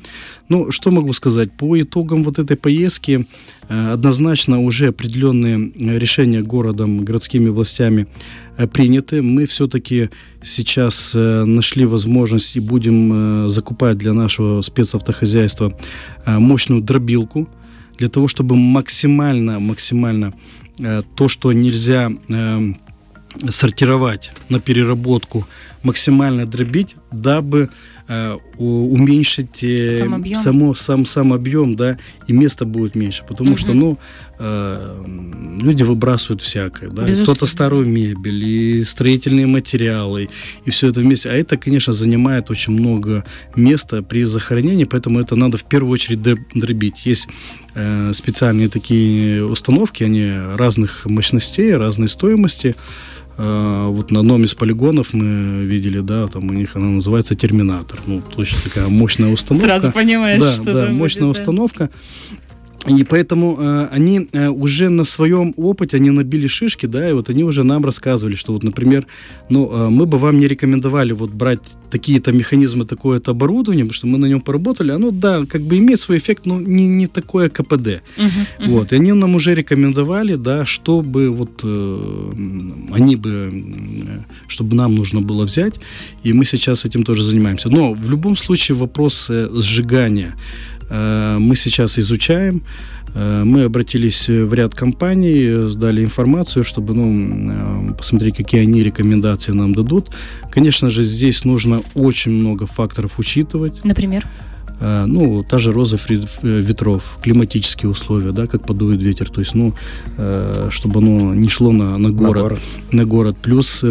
Ну, 0.48 0.70
что 0.70 0.90
могу 0.90 1.12
сказать? 1.12 1.50
По 1.52 1.80
итогам 1.80 2.24
вот 2.24 2.38
этой 2.38 2.56
поездки 2.56 3.26
однозначно 3.68 4.60
уже 4.60 4.88
определенные 4.88 5.72
э, 5.74 5.98
решения 5.98 6.42
городом, 6.42 7.04
городскими 7.04 7.48
властями 7.48 8.06
э, 8.56 8.66
приняты. 8.66 9.22
Мы 9.22 9.46
все-таки 9.46 10.10
сейчас 10.42 11.12
э, 11.14 11.44
нашли 11.44 11.84
возможность 11.84 12.56
и 12.56 12.60
будем 12.60 13.46
э, 13.46 13.48
закупать 13.48 13.98
для 13.98 14.12
нашего 14.12 14.62
спецавтохозяйства 14.62 15.72
э, 16.24 16.38
мощную 16.38 16.80
дробилку 16.80 17.48
для 17.98 18.08
того, 18.08 18.28
чтобы 18.28 18.56
максимально, 18.56 19.58
максимально 19.58 20.32
э, 20.78 21.02
то, 21.16 21.28
что 21.28 21.52
нельзя 21.52 22.10
э, 22.28 22.72
сортировать 23.50 24.32
на 24.48 24.60
переработку, 24.60 25.46
максимально 25.82 26.46
дробить, 26.46 26.96
дабы 27.10 27.58
э, 27.62 27.68
уменьшить 28.58 29.62
э, 29.62 29.98
Сам 29.98 30.14
объем. 30.14 30.38
само, 30.38 30.74
сам, 30.74 31.04
сам 31.06 31.32
объем, 31.32 31.76
да, 31.76 31.98
и 32.26 32.32
места 32.32 32.64
будет 32.64 32.94
меньше. 32.94 33.24
Потому 33.28 33.50
Мгм. 33.50 33.58
что, 33.58 33.74
ну, 33.74 33.98
э, 34.38 35.04
люди 35.60 35.82
выбрасывают 35.82 36.42
всякое, 36.42 36.88
да, 36.90 37.06
кто-то 37.22 37.46
старую 37.46 37.86
мебель, 37.86 38.44
и 38.44 38.84
строительные 38.84 39.46
материалы, 39.46 40.28
и 40.64 40.70
все 40.70 40.88
это 40.88 41.00
вместе. 41.00 41.30
А 41.30 41.32
это, 41.32 41.56
конечно, 41.56 41.92
занимает 41.92 42.50
очень 42.50 42.72
много 42.72 43.24
места 43.56 44.02
при 44.02 44.24
захоронении, 44.24 44.84
поэтому 44.84 45.20
это 45.20 45.36
надо 45.36 45.58
в 45.58 45.64
первую 45.64 45.92
очередь 45.92 46.20
др- 46.20 46.38
дробить. 46.54 47.04
Есть 47.06 47.28
э, 47.74 48.12
специальные 48.14 48.68
такие 48.68 49.44
установки, 49.44 50.04
они 50.04 50.32
разных 50.54 51.06
мощностей, 51.06 51.74
разной 51.76 52.08
стоимости. 52.08 52.74
Э, 53.36 53.86
вот 53.88 54.10
на 54.10 54.20
одном 54.20 54.44
из 54.44 54.54
полигонов 54.54 55.12
мы 55.12 55.64
видели, 55.64 56.00
да, 56.00 56.26
там 56.26 56.48
у 56.48 56.52
них 56.52 56.76
она 56.76 56.86
называется 56.86 57.34
Терминатор. 57.34 58.00
Ну, 58.06 58.22
точно 58.34 58.58
такая 58.64 58.88
мощная 58.88 59.32
установка. 59.32 59.68
Сразу 59.68 59.92
понимаешь, 59.92 60.40
да, 60.40 60.52
что 60.52 60.72
да, 60.72 60.88
мощная 60.90 61.28
будет, 61.28 61.40
установка. 61.40 61.90
Да. 62.30 62.35
И 62.86 63.04
поэтому 63.04 63.56
э, 63.58 63.88
они 63.90 64.28
э, 64.32 64.48
уже 64.48 64.88
на 64.88 65.04
своем 65.04 65.54
опыте, 65.56 65.96
они 65.96 66.10
набили 66.10 66.46
шишки, 66.46 66.86
да, 66.86 67.10
и 67.10 67.12
вот 67.12 67.30
они 67.30 67.44
уже 67.44 67.64
нам 67.64 67.84
рассказывали, 67.84 68.36
что 68.36 68.52
вот, 68.52 68.62
например, 68.62 69.06
ну, 69.50 69.70
э, 69.72 69.88
мы 69.90 70.06
бы 70.06 70.18
вам 70.18 70.38
не 70.38 70.48
рекомендовали 70.48 71.12
вот 71.12 71.30
брать 71.30 71.60
такие-то 71.90 72.32
механизмы, 72.32 72.84
такое-то 72.84 73.30
оборудование, 73.30 73.84
потому 73.84 73.94
что 73.94 74.06
мы 74.06 74.18
на 74.18 74.26
нем 74.26 74.40
поработали, 74.40 74.92
оно, 74.92 75.10
да, 75.10 75.44
как 75.46 75.62
бы 75.62 75.78
имеет 75.78 76.00
свой 76.00 76.18
эффект, 76.18 76.46
но 76.46 76.60
не, 76.60 76.88
не 76.88 77.06
такое 77.06 77.48
КПД. 77.48 77.86
Uh-huh, 77.86 78.00
uh-huh. 78.18 78.68
Вот, 78.68 78.92
и 78.92 78.96
они 78.96 79.12
нам 79.12 79.34
уже 79.34 79.54
рекомендовали, 79.54 80.36
да, 80.36 80.64
чтобы 80.64 81.30
вот 81.30 81.60
э, 81.64 82.32
они 82.94 83.16
бы, 83.16 83.30
э, 83.30 84.18
чтобы 84.48 84.76
нам 84.76 84.94
нужно 84.94 85.20
было 85.20 85.44
взять, 85.44 85.74
и 86.24 86.32
мы 86.32 86.44
сейчас 86.44 86.84
этим 86.84 87.04
тоже 87.04 87.22
занимаемся. 87.22 87.68
Но 87.68 87.94
в 87.94 88.10
любом 88.10 88.36
случае 88.36 88.76
вопрос 88.76 89.30
э, 89.30 89.48
сжигания, 89.54 90.34
мы 90.90 91.56
сейчас 91.56 91.98
изучаем. 91.98 92.62
Э, 93.16 93.44
мы 93.44 93.64
обратились 93.64 94.28
в 94.28 94.52
ряд 94.54 94.74
компаний, 94.74 95.68
сдали 95.68 96.04
информацию, 96.04 96.64
чтобы 96.64 96.94
ну, 96.94 97.90
э, 97.90 97.94
посмотреть, 97.94 98.36
какие 98.36 98.60
они 98.62 98.82
рекомендации 98.82 99.52
нам 99.52 99.74
дадут. 99.74 100.10
Конечно 100.50 100.90
же, 100.90 101.02
здесь 101.02 101.44
нужно 101.44 101.82
очень 101.94 102.32
много 102.32 102.66
факторов 102.66 103.18
учитывать. 103.18 103.84
Например? 103.84 104.26
Э, 104.80 105.06
ну, 105.06 105.42
та 105.42 105.58
же 105.58 105.72
роза 105.72 105.96
э, 105.96 106.60
ветров, 106.60 107.18
климатические 107.22 107.90
условия, 107.90 108.32
да, 108.32 108.46
как 108.46 108.66
подует 108.66 109.02
ветер, 109.02 109.30
то 109.30 109.40
есть, 109.40 109.54
ну, 109.54 109.72
э, 110.18 110.68
чтобы 110.70 111.00
оно 111.00 111.34
не 111.34 111.48
шло 111.48 111.72
на, 111.72 111.98
на, 111.98 112.10
город, 112.10 112.34
на 112.34 112.42
город, 112.42 112.60
на 112.92 113.04
город, 113.04 113.36
плюс 113.42 113.84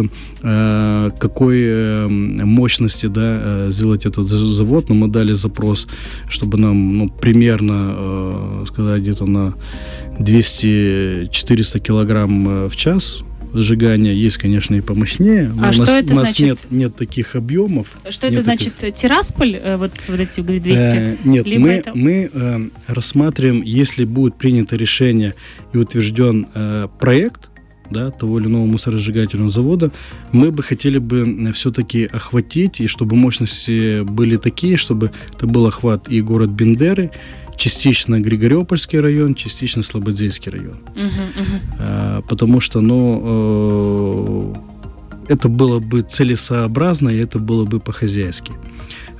какой 1.20 2.08
мощности, 2.08 3.08
да, 3.08 3.72
сделать 3.72 4.06
этот 4.06 4.28
завод, 4.28 4.90
но 4.90 4.96
ну, 4.96 5.02
мы 5.02 5.12
дали 5.12 5.34
запрос, 5.34 5.88
чтобы 6.30 6.60
нам, 6.60 6.98
ну, 6.98 7.10
примерно, 7.10 7.96
сказать, 8.68 9.02
где-то 9.02 9.26
на 9.26 9.54
200-400 10.20 11.80
килограмм 11.80 12.68
в 12.68 12.76
час 12.76 13.24
сжигания 13.62 14.14
есть, 14.14 14.38
конечно, 14.38 14.76
и 14.76 14.82
помощнее. 14.82 15.52
Но 15.54 15.68
а 15.68 15.70
у 15.70 15.74
что 15.74 15.82
нас, 15.82 15.90
это 15.90 16.14
у 16.14 16.16
нас 16.18 16.36
значит? 16.36 16.46
нет, 16.46 16.60
нет 16.70 16.96
таких 16.96 17.36
объемов. 17.36 17.98
Что 18.10 18.28
это 18.28 18.42
значит? 18.42 18.76
Таких... 18.76 18.96
Тирасполь, 18.96 19.56
э, 19.56 19.78
вот, 19.78 19.92
вот 20.08 20.20
эти 20.20 20.42
200? 20.42 20.70
Э, 20.74 21.18
нет, 21.24 21.46
Либо 21.46 21.62
мы, 21.62 21.70
это... 21.70 21.92
мы 21.96 22.30
э, 22.32 22.70
рассматриваем, 22.88 23.62
если 23.62 24.06
будет 24.06 24.36
принято 24.36 24.76
решение 24.76 25.36
и 25.74 25.78
утвержден 25.78 26.48
э, 26.54 26.88
проект, 27.00 27.50
да, 27.90 28.12
того 28.12 28.40
или 28.40 28.48
иного 28.48 28.66
мусоросжигательного 28.66 29.50
завода, 29.50 29.92
мы 30.32 30.52
бы 30.52 30.64
хотели 30.64 30.98
бы 30.98 31.52
все-таки 31.54 32.06
охватить, 32.06 32.80
и 32.80 32.88
чтобы 32.88 33.16
мощности 33.16 34.02
были 34.02 34.38
такие, 34.38 34.78
чтобы 34.78 35.12
это 35.36 35.48
был 35.48 35.68
охват 35.68 36.10
и 36.10 36.22
город 36.22 36.50
Бендеры, 36.50 37.12
частично 37.58 38.20
Григориопольский 38.20 39.00
район, 39.00 39.36
частично 39.36 39.84
Слободзейский 39.84 40.52
район. 40.52 40.80
Uh-huh. 40.96 41.62
А, 41.80 42.22
потому 42.22 42.60
что, 42.60 42.82
ну, 42.82 44.54
э, 45.28 45.34
это 45.34 45.50
было 45.50 45.80
бы 45.80 46.02
целесообразно, 46.02 47.10
и 47.10 47.18
это 47.18 47.40
было 47.40 47.66
бы 47.66 47.80
по-хозяйски. 47.80 48.54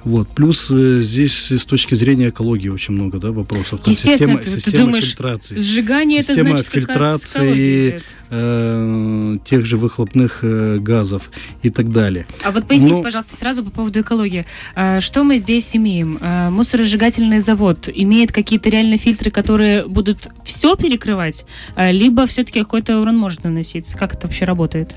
Вот. 0.06 0.28
Плюс 0.30 0.70
э, 0.70 1.02
здесь 1.02 1.52
с 1.52 1.66
точки 1.66 1.96
зрения 1.96 2.30
экологии 2.30 2.70
очень 2.70 2.94
много 2.94 3.18
да, 3.18 3.32
вопросов. 3.32 3.82
Там 3.82 3.92
система, 3.92 4.38
ты, 4.38 4.52
система 4.52 4.72
ты 4.72 4.78
думаешь, 4.78 5.06
фильтрации. 5.06 5.58
Сжигание 5.58 6.22
система 6.22 6.50
это 6.50 6.58
значит 6.58 6.72
фильтрации 6.72 8.02
э, 8.30 9.38
тех 9.46 9.66
же 9.66 9.78
выхлопных 9.78 10.44
э, 10.44 10.78
газов 10.78 11.32
и 11.64 11.72
так 11.72 11.92
далее. 11.92 12.28
А 12.44 12.52
вот 12.52 12.68
поясните, 12.68 12.98
Но... 12.98 13.02
пожалуйста, 13.02 13.36
сразу 13.36 13.64
по 13.64 13.72
поводу 13.72 14.02
экологии. 14.02 14.46
Э, 14.76 15.00
что 15.00 15.24
мы 15.24 15.38
здесь 15.38 15.76
имеем? 15.76 16.20
Э, 16.22 16.52
мусоросжигательный 16.52 17.40
завод 17.40 17.90
имеет 17.92 18.32
какие-то 18.32 18.70
реальные 18.70 19.00
фильтры, 19.00 19.32
которые 19.32 19.88
будут 19.88 20.30
все 20.44 20.76
перекрывать, 20.76 21.46
э, 21.76 21.92
либо 21.92 22.28
все-таки 22.28 22.60
какой-то 22.60 23.02
урон 23.02 23.18
может 23.18 23.44
наноситься? 23.44 23.98
Как 23.98 24.14
это 24.14 24.28
вообще 24.28 24.46
работает? 24.46 24.94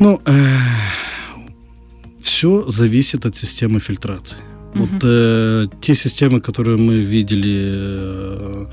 Ну, 0.00 0.20
э, 0.26 0.32
все 2.22 2.70
зависит 2.70 3.26
от 3.26 3.36
системы 3.36 3.80
фильтрации. 3.80 4.38
Угу. 4.74 4.84
Вот 4.84 5.04
э, 5.04 5.66
те 5.80 5.94
системы, 5.94 6.40
которые 6.40 6.76
мы 6.76 6.98
видели 6.98 7.62
э, 7.64 8.66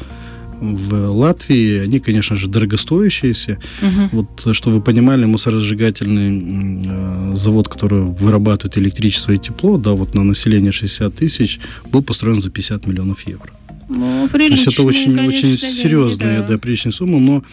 в 0.62 1.12
Латвии, 1.12 1.80
они, 1.80 2.00
конечно 2.00 2.36
же, 2.36 2.48
дорогостоящиеся. 2.48 3.60
Угу. 3.82 4.10
Вот, 4.12 4.56
что 4.56 4.72
вы 4.72 4.82
понимали, 4.82 5.26
мусоросжигательный 5.26 6.88
э, 6.88 7.36
завод, 7.36 7.68
который 7.68 8.02
вырабатывает 8.02 8.78
электричество 8.78 9.34
и 9.34 9.38
тепло, 9.38 9.78
да, 9.78 9.92
вот 9.92 10.16
на 10.16 10.24
население 10.24 10.72
60 10.72 11.16
тысяч, 11.16 11.60
был 11.92 12.02
построен 12.02 12.42
за 12.42 12.50
50 12.50 12.88
миллионов 12.88 13.28
евро. 13.28 13.52
Ну, 13.90 14.30
То 14.32 14.38
есть 14.38 14.68
это 14.68 14.84
очень, 14.84 15.16
конечно, 15.16 15.50
очень 15.50 15.58
серьезная, 15.58 16.42
да. 16.42 16.48
да, 16.48 16.58
приличная 16.58 16.94
сумма, 16.94 17.20
но 17.20 17.44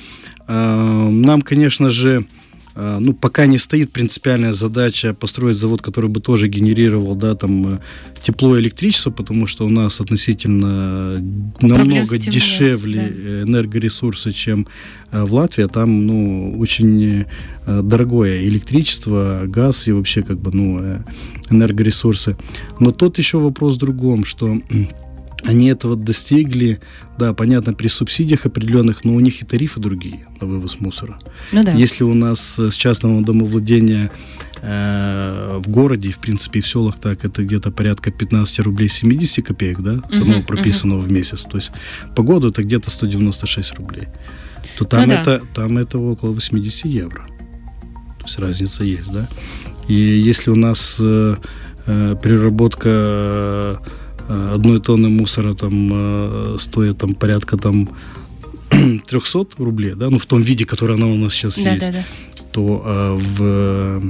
э, 0.46 1.08
нам, 1.10 1.40
конечно 1.40 1.90
же, 1.90 2.26
ну, 2.76 3.14
пока 3.14 3.46
не 3.46 3.58
стоит 3.58 3.92
принципиальная 3.92 4.52
задача 4.52 5.14
построить 5.14 5.56
завод, 5.56 5.80
который 5.80 6.10
бы 6.10 6.20
тоже 6.20 6.48
генерировал, 6.48 7.14
да, 7.14 7.34
там, 7.34 7.74
э, 7.74 7.78
тепло 8.22 8.56
и 8.56 8.60
электричество, 8.60 9.10
потому 9.10 9.46
что 9.46 9.64
у 9.64 9.70
нас 9.70 10.00
относительно 10.00 11.18
намного 11.62 12.18
дешевле 12.18 12.98
да. 12.98 13.42
энергоресурсы, 13.42 14.32
чем 14.32 14.66
э, 15.10 15.24
в 15.24 15.32
Латвии. 15.32 15.64
А 15.64 15.68
там, 15.68 16.06
ну, 16.06 16.58
очень 16.58 17.24
э, 17.66 17.82
дорогое 17.82 18.44
электричество, 18.44 19.44
газ 19.46 19.88
и 19.88 19.92
вообще, 19.92 20.22
как 20.22 20.38
бы, 20.38 20.50
ну, 20.52 20.80
энергоресурсы. 21.50 22.36
Но 22.78 22.92
тут 22.92 23.18
еще 23.18 23.38
вопрос 23.38 23.76
в 23.76 23.78
другом, 23.78 24.24
что 24.24 24.60
они 25.46 25.68
этого 25.68 25.96
достигли, 25.96 26.80
да, 27.18 27.32
понятно, 27.32 27.72
при 27.72 27.88
субсидиях 27.88 28.46
определенных, 28.46 29.04
но 29.04 29.14
у 29.14 29.20
них 29.20 29.42
и 29.42 29.44
тарифы 29.44 29.80
другие 29.80 30.26
на 30.40 30.46
вывоз 30.46 30.80
мусора. 30.80 31.18
Ну, 31.52 31.64
да. 31.64 31.72
Если 31.72 32.04
у 32.04 32.14
нас 32.14 32.58
с 32.58 32.74
частного 32.74 33.22
домовладения 33.22 34.10
э, 34.60 35.60
в 35.62 35.68
городе, 35.68 36.10
в 36.10 36.18
принципе, 36.18 36.60
в 36.60 36.66
селах 36.66 36.98
так, 37.00 37.24
это 37.24 37.44
где-то 37.44 37.70
порядка 37.70 38.10
15 38.10 38.60
рублей 38.60 38.88
70 38.88 39.46
копеек, 39.46 39.80
да, 39.80 40.02
с 40.10 40.18
одного 40.18 40.40
uh-huh, 40.40 40.46
прописанного 40.46 41.00
uh-huh. 41.00 41.08
в 41.08 41.12
месяц. 41.12 41.42
То 41.44 41.56
есть 41.56 41.70
по 42.14 42.22
году 42.22 42.48
это 42.48 42.62
где-то 42.62 42.90
196 42.90 43.74
рублей. 43.74 44.08
То 44.78 44.84
там, 44.84 45.08
ну, 45.08 45.14
это, 45.14 45.40
да. 45.40 45.62
там 45.62 45.78
это 45.78 45.98
около 45.98 46.32
80 46.32 46.86
евро. 46.86 47.24
То 48.18 48.24
есть 48.24 48.38
разница 48.38 48.84
есть, 48.84 49.12
да. 49.12 49.28
И 49.86 49.94
если 49.94 50.50
у 50.50 50.56
нас 50.56 50.96
э, 51.00 51.36
э, 51.86 52.16
переработка 52.20 53.76
Э, 53.76 53.76
одной 54.28 54.80
тонны 54.80 55.08
мусора 55.08 55.54
там 55.54 55.90
э, 55.92 56.56
стоит 56.58 56.98
там 56.98 57.14
порядка 57.14 57.56
там 57.56 57.88
300 59.06 59.46
рублей, 59.58 59.94
да, 59.94 60.10
ну 60.10 60.18
в 60.18 60.26
том 60.26 60.42
виде, 60.42 60.64
который 60.64 60.96
она 60.96 61.06
у 61.06 61.16
нас 61.16 61.32
сейчас 61.32 61.58
да, 61.58 61.74
есть, 61.74 61.86
да, 61.86 61.92
да. 61.92 62.04
то 62.52 62.82
э, 62.84 63.18
в, 63.18 64.02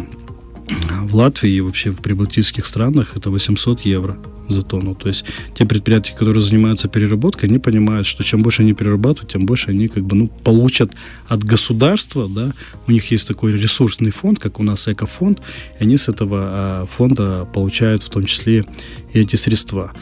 в 1.03 1.15
Латвии 1.15 1.51
и 1.51 1.61
вообще 1.61 1.91
в 1.91 1.99
прибалтийских 1.99 2.67
странах 2.67 3.17
это 3.17 3.31
800 3.31 3.83
евро 3.83 4.17
за 4.49 4.63
тонну. 4.63 4.95
То 4.95 5.09
есть 5.09 5.25
те 5.55 5.67
предприятия, 5.67 6.15
которые 6.15 6.43
занимаются 6.43 6.89
переработкой, 6.89 7.49
они 7.49 7.59
понимают, 7.59 8.07
что 8.07 8.25
чем 8.25 8.43
больше 8.43 8.63
они 8.63 8.73
перерабатывают, 8.73 9.33
тем 9.33 9.47
больше 9.47 9.71
они 9.71 9.89
как 9.89 10.05
бы 10.05 10.17
ну, 10.17 10.29
получат 10.29 10.95
от 11.29 11.45
государства, 11.45 12.29
да, 12.29 12.53
у 12.87 12.93
них 12.93 13.11
есть 13.11 13.29
такой 13.29 13.53
ресурсный 13.53 14.11
фонд, 14.11 14.39
как 14.39 14.61
у 14.61 14.63
нас 14.63 14.89
экофонд, 14.89 15.41
и 15.81 15.85
они 15.85 15.97
с 15.97 16.09
этого 16.09 16.39
а, 16.41 16.87
фонда 16.87 17.47
получают 17.53 18.03
в 18.03 18.11
том 18.11 18.25
числе 18.25 18.65
и 19.13 19.21
эти 19.21 19.37
средства. 19.37 19.93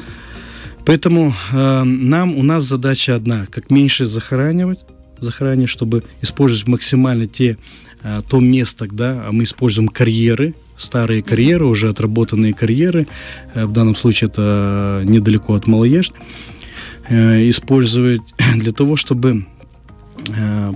Поэтому 0.85 1.33
э, 1.53 1.83
нам, 1.85 2.37
у 2.37 2.43
нас 2.43 2.65
задача 2.65 3.15
одна, 3.15 3.47
как 3.51 3.71
меньше 3.71 4.05
захоранивать, 4.05 4.81
захоранивать, 5.19 5.71
чтобы 5.71 6.05
использовать 6.21 6.69
максимально 6.69 7.27
те, 7.27 7.57
э, 8.03 8.21
то 8.29 8.41
место, 8.41 8.87
да, 8.91 9.25
а 9.27 9.33
мы 9.33 9.45
используем 9.45 9.89
карьеры, 9.89 10.55
старые 10.77 11.23
карьеры, 11.23 11.67
уже 11.67 11.89
отработанные 11.89 12.53
карьеры, 12.53 13.07
э, 13.55 13.65
в 13.65 13.73
данном 13.73 13.97
случае 13.97 14.29
это 14.29 15.03
недалеко 15.05 15.55
от 15.55 15.67
Малоежд, 15.67 16.13
э, 17.09 17.49
использовать 17.49 18.23
для 18.55 18.73
того, 18.73 18.97
чтобы 18.97 19.47
э, 20.29 20.73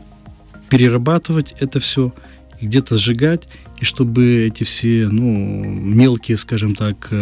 перерабатывать 0.69 1.55
это 1.61 1.81
все, 1.81 2.13
где-то 2.61 2.97
сжигать, 2.97 3.49
и 3.81 3.85
чтобы 3.85 4.47
эти 4.47 4.65
все 4.65 5.09
ну, 5.09 5.65
мелкие, 5.65 6.37
скажем 6.37 6.75
так, 6.75 7.13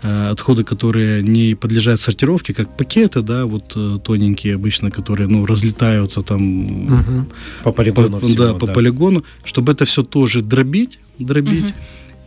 отходы, 0.00 0.62
которые 0.62 1.24
не 1.24 1.56
подлежат 1.56 1.98
сортировке, 1.98 2.54
как 2.54 2.76
пакеты, 2.76 3.20
да, 3.20 3.46
вот 3.46 3.76
тоненькие 4.04 4.54
обычно, 4.54 4.92
которые, 4.92 5.26
ну, 5.26 5.44
разлетаются 5.44 6.22
там 6.22 6.84
угу. 6.86 7.26
по 7.64 7.72
полигону, 7.72 8.20
по, 8.20 8.26
всего, 8.26 8.44
да, 8.44 8.54
по 8.54 8.68
да. 8.68 8.74
полигону, 8.74 9.24
чтобы 9.42 9.72
это 9.72 9.86
все 9.86 10.04
тоже 10.04 10.40
дробить, 10.40 11.00
дробить, 11.18 11.70
угу 11.70 11.74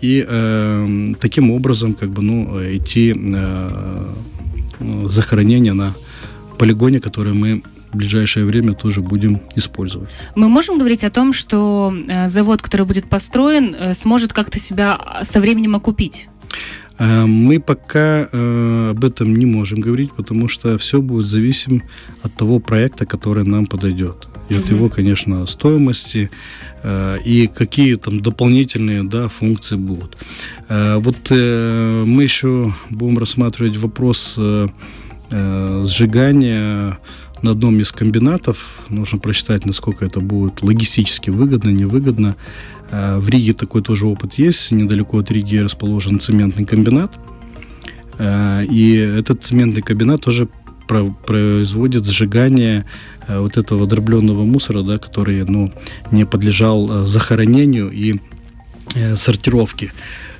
и 0.02 0.26
э, 0.28 1.14
таким 1.20 1.52
образом 1.52 1.94
как 1.94 2.10
бы 2.10 2.22
ну 2.22 2.60
идти 2.76 3.16
э, 3.16 4.14
захоронение 5.06 5.74
на 5.74 5.94
полигоне, 6.58 7.00
который 7.00 7.34
мы 7.34 7.64
в 7.94 7.98
ближайшее 7.98 8.46
время 8.46 8.74
тоже 8.74 9.02
будем 9.02 9.42
использовать. 9.56 10.10
Мы 10.36 10.48
можем 10.48 10.78
говорить 10.78 11.04
о 11.04 11.10
том, 11.10 11.34
что 11.34 11.94
э, 12.08 12.30
завод, 12.30 12.62
который 12.62 12.86
будет 12.86 13.10
построен, 13.10 13.76
э, 13.76 13.94
сможет 13.94 14.34
как-то 14.34 14.60
себя 14.60 15.22
со 15.24 15.40
временем 15.40 15.76
окупить? 15.76 16.28
Э, 16.97 17.25
мы 17.25 17.60
пока 17.60 18.27
э, 18.32 18.89
об 18.91 19.04
этом 19.04 19.36
не 19.36 19.45
можем 19.45 19.80
говорить, 19.80 20.12
потому 20.13 20.47
что 20.47 20.77
все 20.77 21.01
будет 21.01 21.25
зависим 21.25 21.84
от 22.23 22.34
того 22.36 22.60
проекта, 22.60 23.06
который 23.06 23.43
нам 23.43 23.65
подойдет. 23.65 24.27
И 24.49 24.56
от 24.56 24.69
его, 24.69 24.89
конечно, 24.89 25.45
стоимости 25.47 26.30
э, 26.84 27.17
и 27.25 27.47
какие 27.47 27.95
там 27.95 28.19
дополнительные 28.19 29.04
да, 29.04 29.27
функции 29.30 29.77
будут. 29.77 30.17
Вот 30.69 31.32
мы 31.32 32.23
еще 32.23 32.73
будем 32.89 33.17
рассматривать 33.17 33.77
вопрос 33.77 34.39
сжигания 35.84 36.97
на 37.41 37.51
одном 37.51 37.80
из 37.80 37.91
комбинатов. 37.91 38.82
Нужно 38.89 39.19
просчитать, 39.19 39.65
насколько 39.65 40.06
это 40.06 40.19
будет 40.19 40.62
логистически 40.62 41.30
выгодно, 41.30 41.69
невыгодно. 41.69 42.36
Э, 42.91 43.17
в 43.17 43.30
Риге 43.30 43.54
такой 43.54 43.82
тоже 43.82 44.06
опыт 44.06 44.36
есть. 44.36 44.71
Недалеко 44.71 45.19
от 45.19 45.32
Риги 45.32 45.58
расположен 45.58 46.19
цементный 46.19 46.65
комбинат. 46.65 47.19
Э, 48.17 48.63
и 48.65 48.95
этот 48.95 49.43
цементный 49.43 49.82
комбинат 49.82 50.21
тоже 50.21 50.47
производит 51.25 52.06
сжигание 52.06 52.86
э, 53.27 53.39
вот 53.39 53.58
этого 53.58 53.88
дробленного 53.88 54.43
мусора, 54.43 54.84
да, 54.84 54.97
который 54.97 55.45
ну, 55.45 55.71
не 56.12 56.25
подлежал 56.25 57.06
захоронению 57.06 57.89
и 57.91 58.19
сортировке. 59.15 59.93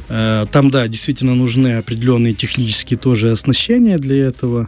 Там, 0.10 0.72
да, 0.72 0.90
действительно 0.90 1.36
нужны 1.36 1.78
определенные 1.78 2.34
технические 2.34 3.00
тоже 3.00 3.32
оснащения 3.32 3.98
для 3.98 4.26
этого. 4.26 4.68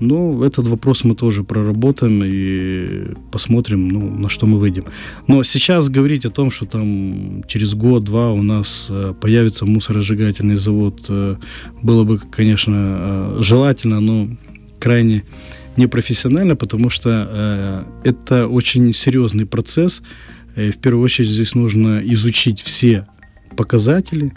Но 0.00 0.44
этот 0.44 0.68
вопрос 0.68 1.04
мы 1.04 1.14
тоже 1.14 1.42
проработаем 1.42 2.22
и 2.24 3.14
посмотрим, 3.32 3.88
ну, 3.88 4.10
на 4.10 4.28
что 4.28 4.46
мы 4.46 4.58
выйдем. 4.58 4.84
Но 5.26 5.42
сейчас 5.42 5.88
говорить 5.88 6.24
о 6.24 6.30
том, 6.30 6.50
что 6.50 6.66
там 6.66 7.42
через 7.48 7.74
год-два 7.74 8.32
у 8.32 8.42
нас 8.42 8.86
э, 8.90 9.14
появится 9.20 9.66
мусоросжигательный 9.66 10.56
завод, 10.56 11.06
э, 11.08 11.36
было 11.82 12.04
бы, 12.04 12.18
конечно, 12.18 12.74
э, 12.76 13.38
желательно, 13.40 14.00
но 14.00 14.28
крайне 14.78 15.24
непрофессионально, 15.76 16.56
потому 16.56 16.90
что 16.90 17.84
это 18.02 18.48
очень 18.48 18.92
серьезный 18.92 19.46
процесс. 19.46 20.02
И 20.56 20.70
в 20.70 20.78
первую 20.78 21.04
очередь 21.04 21.30
здесь 21.30 21.54
нужно 21.54 22.00
изучить 22.04 22.60
все 22.60 23.06
показатели, 23.56 24.32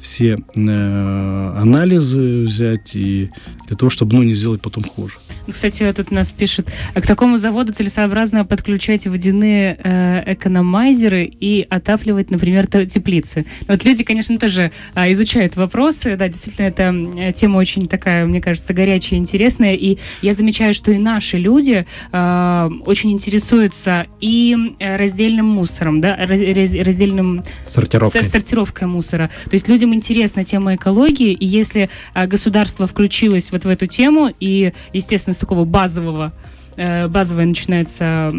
все 0.00 0.38
э, 0.54 1.52
анализы 1.56 2.42
взять 2.42 2.94
и 2.94 3.30
для 3.66 3.76
того, 3.76 3.90
чтобы 3.90 4.16
ну, 4.16 4.22
не 4.22 4.34
сделать 4.34 4.62
потом 4.62 4.84
хуже. 4.84 5.18
Ну, 5.46 5.52
кстати, 5.52 5.90
тут 5.92 6.10
нас 6.10 6.32
пишут, 6.32 6.68
к 6.94 7.06
такому 7.06 7.38
заводу 7.38 7.72
целесообразно 7.72 8.44
подключать 8.44 9.06
водяные 9.06 9.78
э, 9.82 10.34
экономайзеры 10.34 11.24
и 11.24 11.66
отапливать, 11.68 12.30
например, 12.30 12.66
теплицы. 12.66 13.46
Вот 13.66 13.84
люди, 13.84 14.04
конечно, 14.04 14.38
тоже 14.38 14.72
э, 14.94 15.12
изучают 15.12 15.56
вопросы. 15.56 16.16
Да, 16.16 16.28
действительно, 16.28 16.66
эта 16.66 16.82
э, 17.16 17.32
тема 17.32 17.56
очень 17.56 17.88
такая, 17.88 18.26
мне 18.26 18.40
кажется, 18.40 18.74
горячая, 18.74 19.18
интересная. 19.18 19.74
И 19.74 19.98
я 20.22 20.34
замечаю, 20.34 20.74
что 20.74 20.92
и 20.92 20.98
наши 20.98 21.38
люди 21.38 21.86
э, 22.12 22.70
очень 22.84 23.12
интересуются 23.12 24.06
и 24.20 24.74
э, 24.78 24.96
раздельным 24.96 25.46
мусором, 25.46 26.00
да, 26.00 26.16
раздельным... 26.16 27.42
Сортировкой. 27.64 28.24
Сортировкой 28.24 28.88
мусора. 28.88 29.30
То 29.44 29.54
есть 29.54 29.68
людям 29.88 29.94
интересна 29.94 30.44
тема 30.44 30.74
экологии, 30.74 31.32
и 31.32 31.46
если 31.46 31.88
э, 32.14 32.26
государство 32.26 32.86
включилось 32.86 33.50
вот 33.52 33.64
в 33.64 33.68
эту 33.68 33.86
тему, 33.86 34.30
и, 34.40 34.72
естественно, 34.92 35.34
с 35.34 35.38
такого 35.38 35.64
базового 35.64 36.32
э, 36.76 37.08
базовая 37.08 37.46
начинается 37.46 38.30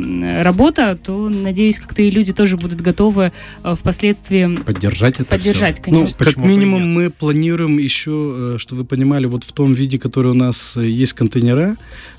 работа, 0.43 0.95
то, 0.95 1.29
надеюсь, 1.29 1.79
как-то 1.79 2.01
и 2.01 2.11
люди 2.11 2.33
тоже 2.33 2.55
будут 2.57 2.81
готовы 2.81 3.31
э, 3.63 3.75
впоследствии 3.75 4.57
поддержать 4.63 5.15
это 5.19 5.25
поддержать, 5.25 5.75
все. 5.75 5.83
конечно. 5.83 6.15
Ну, 6.19 6.25
как 6.25 6.37
минимум 6.37 6.93
мы 6.93 7.09
планируем 7.09 7.79
еще, 7.79 8.55
чтобы 8.57 8.81
вы 8.81 8.87
понимали, 8.87 9.25
вот 9.25 9.43
в 9.43 9.51
том 9.51 9.73
виде, 9.73 9.97
который 9.97 10.31
у 10.31 10.35
нас 10.35 10.77
есть 10.77 11.13
контейнера, 11.13 11.75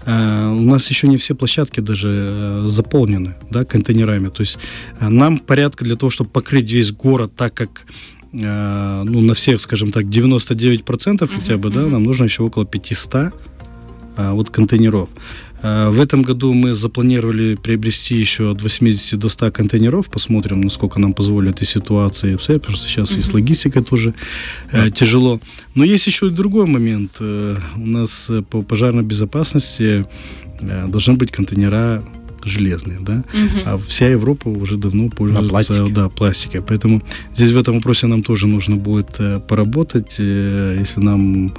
у 0.07 0.65
нас 0.65 0.91
еще 0.91 1.09
не 1.09 1.17
все 1.17 1.35
площадки 1.35 1.81
даже 1.81 2.65
заполнены, 2.67 3.35
да, 3.51 3.65
контейнерами. 3.65 4.29
То 4.29 4.43
есть 4.43 4.59
нам 5.01 5.39
порядка 5.39 5.85
для 5.85 5.97
того, 5.97 6.11
чтобы 6.11 6.31
покрыть 6.31 6.73
весь 6.73 6.93
город 6.93 7.33
так, 7.37 7.55
как 7.55 7.87
Э, 8.33 9.03
ну, 9.05 9.21
на 9.21 9.35
всех, 9.35 9.61
скажем 9.61 9.91
так, 9.91 10.05
99% 10.05 10.85
uh-huh, 10.85 11.27
хотя 11.27 11.57
бы, 11.57 11.69
uh-huh. 11.69 11.75
да, 11.75 11.87
нам 11.87 12.05
нужно 12.05 12.25
еще 12.25 12.43
около 12.43 12.65
500 12.65 13.33
а, 14.17 14.33
вот 14.33 14.51
контейнеров. 14.51 15.09
А, 15.63 15.91
в 15.91 16.01
этом 16.01 16.23
году 16.23 16.53
мы 16.53 16.75
запланировали 16.75 17.57
приобрести 17.57 18.15
еще 18.15 18.51
от 18.51 18.63
80 18.63 19.19
до 19.19 19.29
100 19.29 19.51
контейнеров. 19.51 20.09
Посмотрим, 20.11 20.61
насколько 20.61 21.01
нам 21.01 21.13
позволят 21.13 21.61
и 21.63 21.65
ситуации, 21.65 22.37
потому 22.37 22.77
что 22.77 22.87
сейчас 22.87 23.17
uh-huh. 23.17 23.21
и 23.21 23.23
с 23.23 23.35
логистикой 23.35 23.83
тоже 23.83 24.15
uh-huh. 24.73 24.91
тяжело. 24.93 25.41
Но 25.75 25.85
есть 25.85 26.07
еще 26.07 26.27
и 26.27 26.31
другой 26.31 26.67
момент. 26.67 27.21
У 27.21 27.87
нас 27.87 28.31
по 28.51 28.63
пожарной 28.63 29.03
безопасности 29.03 30.07
должны 30.61 31.15
быть 31.15 31.33
контейнера 31.33 32.05
железные, 32.45 32.99
да, 33.01 33.25
угу. 33.33 33.61
а 33.65 33.79
вся 33.79 34.09
Европа 34.09 34.49
уже 34.49 34.77
давно 34.77 35.09
пользуется 35.09 35.87
да, 35.89 36.09
пластикой. 36.09 36.63
Поэтому 36.63 37.03
здесь 37.35 37.53
в 37.53 37.59
этом 37.59 37.77
вопросе 37.77 38.07
нам 38.07 38.23
тоже 38.23 38.47
нужно 38.47 38.77
будет 38.77 39.17
э, 39.19 39.41
поработать, 39.41 40.17
э, 40.19 40.77
если 40.79 41.01
нам 41.01 41.53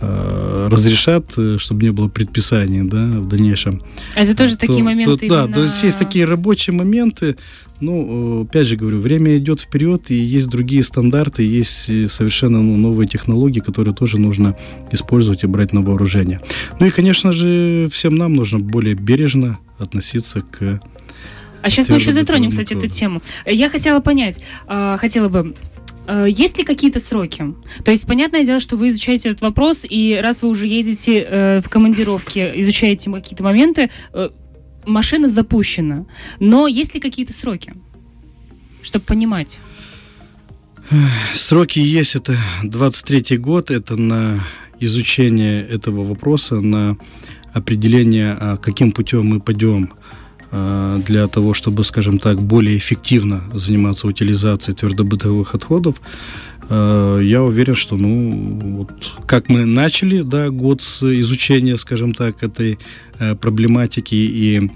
э, 0.00 0.68
разрешат, 0.70 1.32
чтобы 1.58 1.82
не 1.82 1.92
было 1.92 2.08
предписаний, 2.08 2.82
да, 2.82 3.04
в 3.20 3.28
дальнейшем. 3.28 3.82
Это 4.14 4.36
тоже 4.36 4.56
то, 4.56 4.66
такие 4.66 4.82
моменты. 4.82 5.16
То, 5.16 5.26
именно... 5.26 5.46
Да, 5.46 5.52
то 5.52 5.64
есть 5.64 5.82
есть 5.82 5.98
такие 5.98 6.24
рабочие 6.24 6.74
моменты. 6.74 7.36
Ну, 7.80 8.42
опять 8.42 8.68
же 8.68 8.76
говорю, 8.76 9.00
время 9.00 9.36
идет 9.38 9.60
вперед, 9.60 10.12
и 10.12 10.14
есть 10.14 10.46
другие 10.46 10.84
стандарты, 10.84 11.42
есть 11.42 11.86
совершенно 12.12 12.62
ну, 12.62 12.76
новые 12.76 13.08
технологии, 13.08 13.58
которые 13.58 13.92
тоже 13.92 14.18
нужно 14.18 14.56
использовать 14.92 15.42
и 15.42 15.48
брать 15.48 15.72
на 15.72 15.80
вооружение. 15.80 16.40
Ну 16.78 16.86
и, 16.86 16.90
конечно 16.90 17.32
же, 17.32 17.88
всем 17.90 18.14
нам 18.14 18.34
нужно 18.34 18.60
более 18.60 18.94
бережно 18.94 19.58
относиться 19.82 20.40
к 20.40 20.80
а 21.62 21.70
сейчас 21.70 21.88
мы 21.88 21.96
еще 21.96 22.12
затронем, 22.12 22.50
кстати, 22.50 22.74
эту 22.74 22.88
тему. 22.88 23.22
Я 23.46 23.68
хотела 23.68 24.00
понять, 24.00 24.42
а, 24.66 24.96
хотела 24.96 25.28
бы, 25.28 25.54
а, 26.06 26.24
есть 26.24 26.58
ли 26.58 26.64
какие-то 26.64 26.98
сроки? 26.98 27.54
То 27.84 27.92
есть, 27.92 28.04
понятное 28.06 28.44
дело, 28.44 28.58
что 28.58 28.76
вы 28.76 28.88
изучаете 28.88 29.30
этот 29.30 29.42
вопрос, 29.42 29.82
и 29.88 30.18
раз 30.20 30.42
вы 30.42 30.48
уже 30.48 30.66
ездите 30.66 31.20
э, 31.28 31.60
в 31.60 31.68
командировке, 31.68 32.52
изучаете 32.60 33.12
какие-то 33.12 33.44
моменты, 33.44 33.90
э, 34.12 34.30
машина 34.84 35.28
запущена. 35.28 36.06
Но 36.40 36.66
есть 36.66 36.94
ли 36.94 37.00
какие-то 37.00 37.32
сроки, 37.32 37.74
чтобы 38.82 39.04
понимать? 39.04 39.60
Сроки 41.34 41.78
есть. 41.78 42.16
Это 42.16 42.36
23 42.64 43.38
год. 43.38 43.70
Это 43.70 43.94
на 43.94 44.40
изучение 44.80 45.64
этого 45.64 46.04
вопроса, 46.04 46.60
на 46.60 46.96
определение, 47.52 48.36
а, 48.38 48.56
каким 48.56 48.92
путем 48.92 49.26
мы 49.26 49.40
пойдем 49.40 49.92
а, 50.50 50.98
для 50.98 51.28
того, 51.28 51.54
чтобы, 51.54 51.84
скажем 51.84 52.18
так, 52.18 52.40
более 52.42 52.76
эффективно 52.76 53.42
заниматься 53.54 54.06
утилизацией 54.06 54.76
твердобытовых 54.76 55.54
отходов, 55.54 56.00
а, 56.68 57.18
я 57.18 57.42
уверен, 57.42 57.74
что, 57.74 57.96
ну, 57.96 58.58
вот 58.76 58.90
как 59.26 59.48
мы 59.48 59.64
начали, 59.64 60.22
да, 60.22 60.50
год 60.50 60.80
с 60.80 61.02
изучения, 61.20 61.76
скажем 61.76 62.14
так, 62.14 62.42
этой 62.42 62.78
проблематики 63.40 64.14
и 64.14 64.70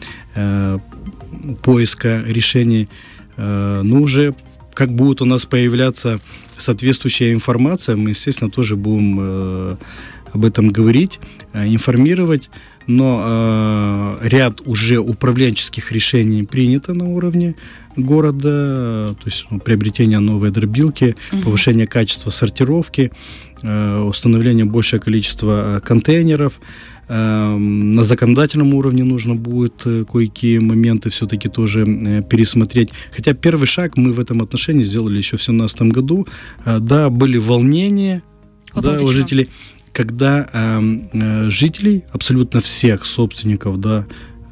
поиска 1.63 2.23
решений, 2.27 2.89
ну, 3.37 4.03
уже 4.03 4.35
как 4.77 4.95
будет 4.95 5.23
у 5.23 5.25
нас 5.25 5.47
появляться 5.47 6.21
соответствующая 6.57 7.33
информация, 7.33 7.97
мы, 7.97 8.11
естественно, 8.11 8.51
тоже 8.51 8.77
будем 8.77 9.19
э, 9.19 9.77
об 10.33 10.45
этом 10.45 10.69
говорить, 10.69 11.19
информировать, 11.67 12.51
но 12.87 14.19
э, 14.23 14.29
ряд 14.29 14.61
уже 14.65 14.99
управленческих 14.99 15.93
решений 15.93 16.45
принято 16.45 16.95
на 16.95 17.09
уровне 17.09 17.57
города, 17.97 19.17
то 19.19 19.25
есть 19.25 19.47
ну, 19.51 19.59
приобретение 19.59 20.19
новой 20.19 20.51
дробилки, 20.51 21.17
угу. 21.33 21.43
повышение 21.43 21.87
качества 21.87 22.31
сортировки, 22.31 23.11
э, 23.63 24.01
установление 24.01 24.65
большего 24.65 25.01
количества 25.01 25.77
э, 25.77 25.81
контейнеров. 25.81 26.61
Э, 27.09 27.57
на 27.57 28.05
законодательном 28.05 28.75
уровне 28.75 29.05
нужно 29.05 29.35
будет 29.35 29.83
э, 29.87 30.05
кое-какие 30.11 30.59
моменты 30.59 31.11
все-таки 31.11 31.49
тоже 31.49 31.85
э, 31.87 32.23
пересмотреть. 32.23 32.91
Хотя 33.15 33.33
первый 33.33 33.67
шаг 33.67 33.97
мы 33.97 34.13
в 34.13 34.21
этом 34.21 34.43
отношении 34.43 34.85
сделали 34.85 35.17
еще 35.17 35.37
в 35.37 35.45
2017 35.45 35.83
году. 35.83 36.27
Э, 36.65 36.79
да, 36.81 37.09
были 37.09 37.39
волнения 37.39 38.23
да, 38.75 39.01
у 39.01 39.09
жителей 39.09 39.49
когда 39.97 40.47
э, 40.53 40.81
э, 41.15 41.49
жителей, 41.51 42.05
абсолютно 42.13 42.61
всех 42.61 43.07
собственников, 43.07 43.81
да, 43.81 44.05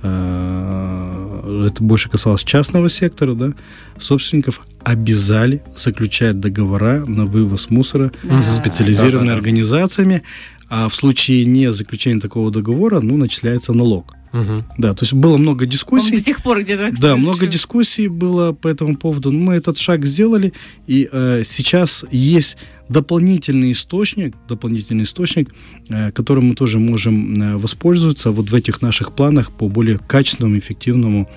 э, 0.03 1.67
это 1.69 1.83
больше 1.83 2.09
касалось 2.09 2.43
частного 2.43 2.89
сектора, 2.89 3.35
да, 3.35 3.53
собственников 3.99 4.63
обязали 4.85 5.63
заключать 5.77 6.41
договора 6.41 7.05
на 7.05 7.27
вывоз 7.27 7.69
мусора 7.69 8.11
да. 8.23 8.41
со 8.41 8.53
специализированными 8.53 9.27
да, 9.27 9.27
да, 9.27 9.33
да. 9.33 9.37
организациями, 9.37 10.23
а 10.71 10.89
в 10.89 10.95
случае 10.95 11.45
не 11.45 11.71
заключения 11.73 12.21
такого 12.21 12.51
договора, 12.51 13.01
ну, 13.01 13.19
начисляется 13.19 13.75
налог. 13.75 14.15
Угу. 14.35 14.65
Да, 14.79 14.95
то 14.95 15.05
есть 15.05 15.13
было 15.13 15.37
много 15.37 15.65
дискуссий. 15.65 16.11
Он 16.15 16.19
до 16.19 16.25
сих 16.25 16.43
пор 16.43 16.63
где-то. 16.63 16.91
Да, 17.01 17.17
много 17.17 17.47
дискуссий 17.47 18.09
было 18.09 18.53
по 18.53 18.67
этому 18.67 18.97
поводу. 18.97 19.31
Но 19.31 19.39
мы 19.39 19.55
этот 19.55 19.79
шаг 19.79 20.05
сделали, 20.05 20.53
и 20.89 21.09
э, 21.11 21.45
сейчас 21.47 22.05
есть 22.11 22.57
дополнительный 22.89 23.71
источник, 23.71 24.35
дополнительный 24.49 25.05
источник, 25.05 25.55
э, 25.89 26.11
которым 26.11 26.47
мы 26.49 26.55
тоже 26.57 26.81
можем 26.81 27.41
э, 27.41 27.57
воспользоваться 27.57 28.33
вот 28.33 28.51
в 28.51 28.55
этих 28.55 28.83
наших 28.83 29.15
планах 29.15 29.53
по 29.53 29.69
более 29.69 29.99
качественному, 29.99 30.59
эффективному 30.59 31.31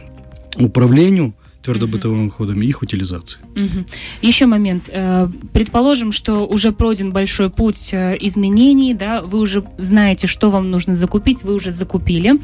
управлению 0.57 1.35
твердобытовыми 1.61 2.27
отходами 2.27 2.65
и 2.65 2.69
их 2.69 2.81
утилизации. 2.81 3.39
Угу. 3.55 3.85
Еще 4.21 4.45
момент. 4.45 4.89
Э, 4.89 5.27
предположим, 5.53 6.11
что 6.11 6.47
уже 6.47 6.71
пройден 6.71 7.11
большой 7.11 7.49
путь 7.49 7.89
э, 7.93 8.17
изменений, 8.21 8.93
да, 8.93 9.21
вы 9.21 9.39
уже 9.39 9.63
знаете, 9.77 10.27
что 10.27 10.49
вам 10.49 10.71
нужно 10.71 10.95
закупить, 10.95 11.43
вы 11.43 11.53
уже 11.53 11.71
закупили, 11.71 12.39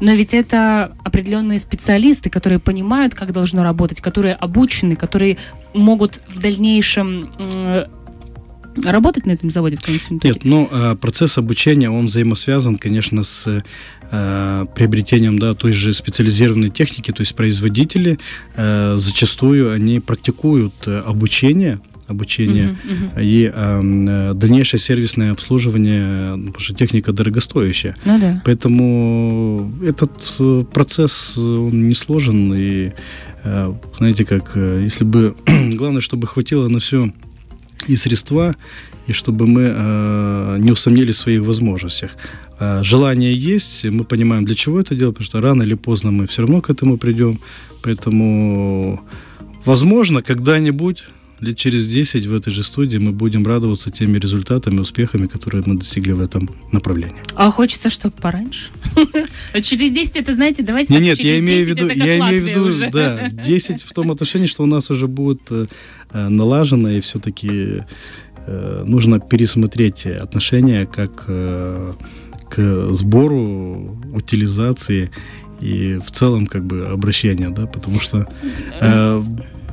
но 0.00 0.12
ведь 0.12 0.34
это 0.34 0.96
определенные 1.04 1.58
специалисты, 1.58 2.28
которые 2.30 2.58
понимают, 2.58 3.14
как 3.14 3.32
должно 3.32 3.62
работать, 3.62 4.00
которые 4.00 4.34
обучены, 4.34 4.96
которые 4.96 5.38
могут 5.74 6.20
в 6.28 6.38
дальнейшем 6.38 7.30
работать 8.84 9.26
на 9.26 9.32
этом 9.32 9.50
заводе 9.50 9.76
в 9.76 9.80
итоге? 9.82 10.00
Нет, 10.22 10.44
ну, 10.44 10.68
а, 10.70 10.94
процесс 10.94 11.38
обучения, 11.38 11.90
он 11.90 12.06
взаимосвязан, 12.06 12.76
конечно, 12.76 13.22
с 13.22 13.62
э, 14.10 14.66
приобретением 14.74 15.38
да, 15.38 15.54
той 15.54 15.72
же 15.72 15.92
специализированной 15.92 16.70
техники, 16.70 17.12
то 17.12 17.20
есть 17.20 17.34
производители 17.34 18.18
э, 18.56 18.96
зачастую 18.98 19.72
они 19.72 20.00
практикуют 20.00 20.74
э, 20.86 20.98
обучение, 21.00 21.80
обучение 22.06 22.76
uh-huh, 22.84 23.16
uh-huh. 23.16 23.24
и 23.24 23.50
э, 23.52 24.34
дальнейшее 24.34 24.80
сервисное 24.80 25.32
обслуживание, 25.32 26.36
потому 26.36 26.60
что 26.60 26.74
техника 26.74 27.12
дорогостоящая. 27.12 27.96
Ну, 28.04 28.18
да. 28.20 28.42
Поэтому 28.44 29.72
этот 29.84 30.36
процесс 30.72 31.36
он 31.36 31.88
не 31.88 31.94
сложен 31.94 32.54
и 32.54 32.92
э, 33.44 33.74
знаете 33.98 34.24
как, 34.24 34.52
если 34.54 35.04
бы 35.04 35.34
главное, 35.74 36.00
чтобы 36.00 36.26
хватило 36.26 36.68
на 36.68 36.78
все 36.78 37.10
и 37.88 37.96
средства, 37.96 38.54
и 39.06 39.12
чтобы 39.12 39.46
мы 39.46 39.62
э, 39.62 40.56
не 40.58 40.72
усомнились 40.72 41.16
в 41.16 41.20
своих 41.20 41.42
возможностях. 41.42 42.16
Э, 42.60 42.82
желание 42.82 43.34
есть, 43.34 43.84
мы 43.84 44.04
понимаем, 44.04 44.44
для 44.44 44.54
чего 44.54 44.80
это 44.80 44.94
делать, 44.94 45.14
потому 45.14 45.26
что 45.26 45.40
рано 45.40 45.62
или 45.62 45.74
поздно 45.74 46.10
мы 46.10 46.26
все 46.26 46.42
равно 46.42 46.60
к 46.60 46.70
этому 46.70 46.98
придем. 46.98 47.38
Поэтому, 47.82 49.00
возможно, 49.64 50.22
когда-нибудь 50.22 51.04
лет 51.40 51.56
через 51.56 51.88
10 51.88 52.26
в 52.26 52.34
этой 52.34 52.52
же 52.52 52.62
студии 52.62 52.98
мы 52.98 53.12
будем 53.12 53.46
радоваться 53.46 53.90
теми 53.90 54.18
результатами, 54.18 54.80
успехами, 54.80 55.26
которые 55.26 55.62
мы 55.66 55.76
достигли 55.76 56.12
в 56.12 56.20
этом 56.20 56.48
направлении. 56.72 57.16
А 57.34 57.50
хочется, 57.50 57.90
чтобы 57.90 58.14
пораньше. 58.20 58.70
Через 59.62 59.92
10 59.92 60.16
это, 60.16 60.32
знаете, 60.32 60.62
давайте 60.62 60.92
Нет, 60.94 61.02
нет, 61.02 61.20
я 61.20 61.38
имею 61.38 61.64
в 61.64 61.68
виду, 61.68 61.88
я 61.88 62.18
имею 62.18 62.44
в 62.44 62.48
виду, 62.48 62.90
да, 62.92 63.28
10 63.30 63.82
в 63.82 63.92
том 63.92 64.10
отношении, 64.10 64.46
что 64.46 64.62
у 64.62 64.66
нас 64.66 64.90
уже 64.90 65.06
будет 65.06 65.42
э, 65.50 65.66
э, 66.10 66.28
налажено, 66.28 66.90
и 66.90 67.00
все-таки 67.00 67.82
э, 68.46 68.84
нужно 68.86 69.20
пересмотреть 69.20 70.06
отношения 70.06 70.86
как 70.86 71.26
к 72.48 72.92
сбору, 72.92 73.98
утилизации 74.14 75.10
и 75.60 75.98
в 76.04 76.10
целом 76.10 76.46
как 76.46 76.64
бы 76.64 76.86
обращения, 76.86 77.50
да, 77.50 77.66
потому 77.66 78.00
что 78.00 78.28
э, 78.80 79.22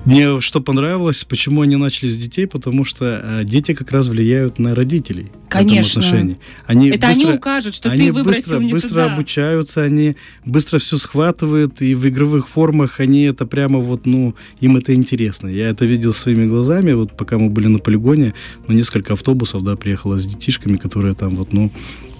мне 0.05 0.41
что 0.41 0.61
понравилось, 0.61 1.23
почему 1.23 1.61
они 1.61 1.75
начали 1.75 2.09
с 2.09 2.17
детей, 2.17 2.45
потому 2.45 2.83
что 2.83 3.21
э, 3.23 3.43
дети 3.43 3.73
как 3.73 3.91
раз 3.91 4.07
влияют 4.07 4.59
на 4.59 4.75
родителей 4.75 5.27
Конечно. 5.49 6.01
в 6.01 6.05
этом 6.05 6.07
отношении. 6.07 6.37
Они 6.65 6.89
Это 6.89 7.07
быстро, 7.07 7.27
они 7.27 7.37
укажут, 7.37 7.73
что 7.73 7.89
они 7.89 8.05
ты 8.05 8.13
выбросил 8.13 8.41
быстро, 8.41 8.59
не 8.59 8.71
быстро 8.73 8.89
туда. 8.89 9.13
обучаются, 9.13 9.81
они 9.81 10.15
быстро 10.45 10.79
все 10.79 10.97
схватывают, 10.97 11.81
и 11.81 11.95
в 11.95 12.07
игровых 12.07 12.49
формах 12.49 12.99
они 12.99 13.23
это 13.23 13.45
прямо 13.45 13.79
вот, 13.79 14.05
ну, 14.05 14.35
им 14.59 14.77
это 14.77 14.93
интересно. 14.93 15.47
Я 15.47 15.69
это 15.69 15.85
видел 15.85 16.13
своими 16.13 16.45
глазами, 16.45 16.91
вот 16.93 17.15
пока 17.15 17.37
мы 17.37 17.49
были 17.49 17.67
на 17.67 17.79
полигоне, 17.79 18.33
ну, 18.67 18.73
несколько 18.73 19.13
автобусов, 19.13 19.63
да, 19.63 19.75
приехало 19.75 20.19
с 20.19 20.25
детишками, 20.25 20.77
которые 20.77 21.13
там 21.13 21.35
вот, 21.35 21.53
ну, 21.53 21.71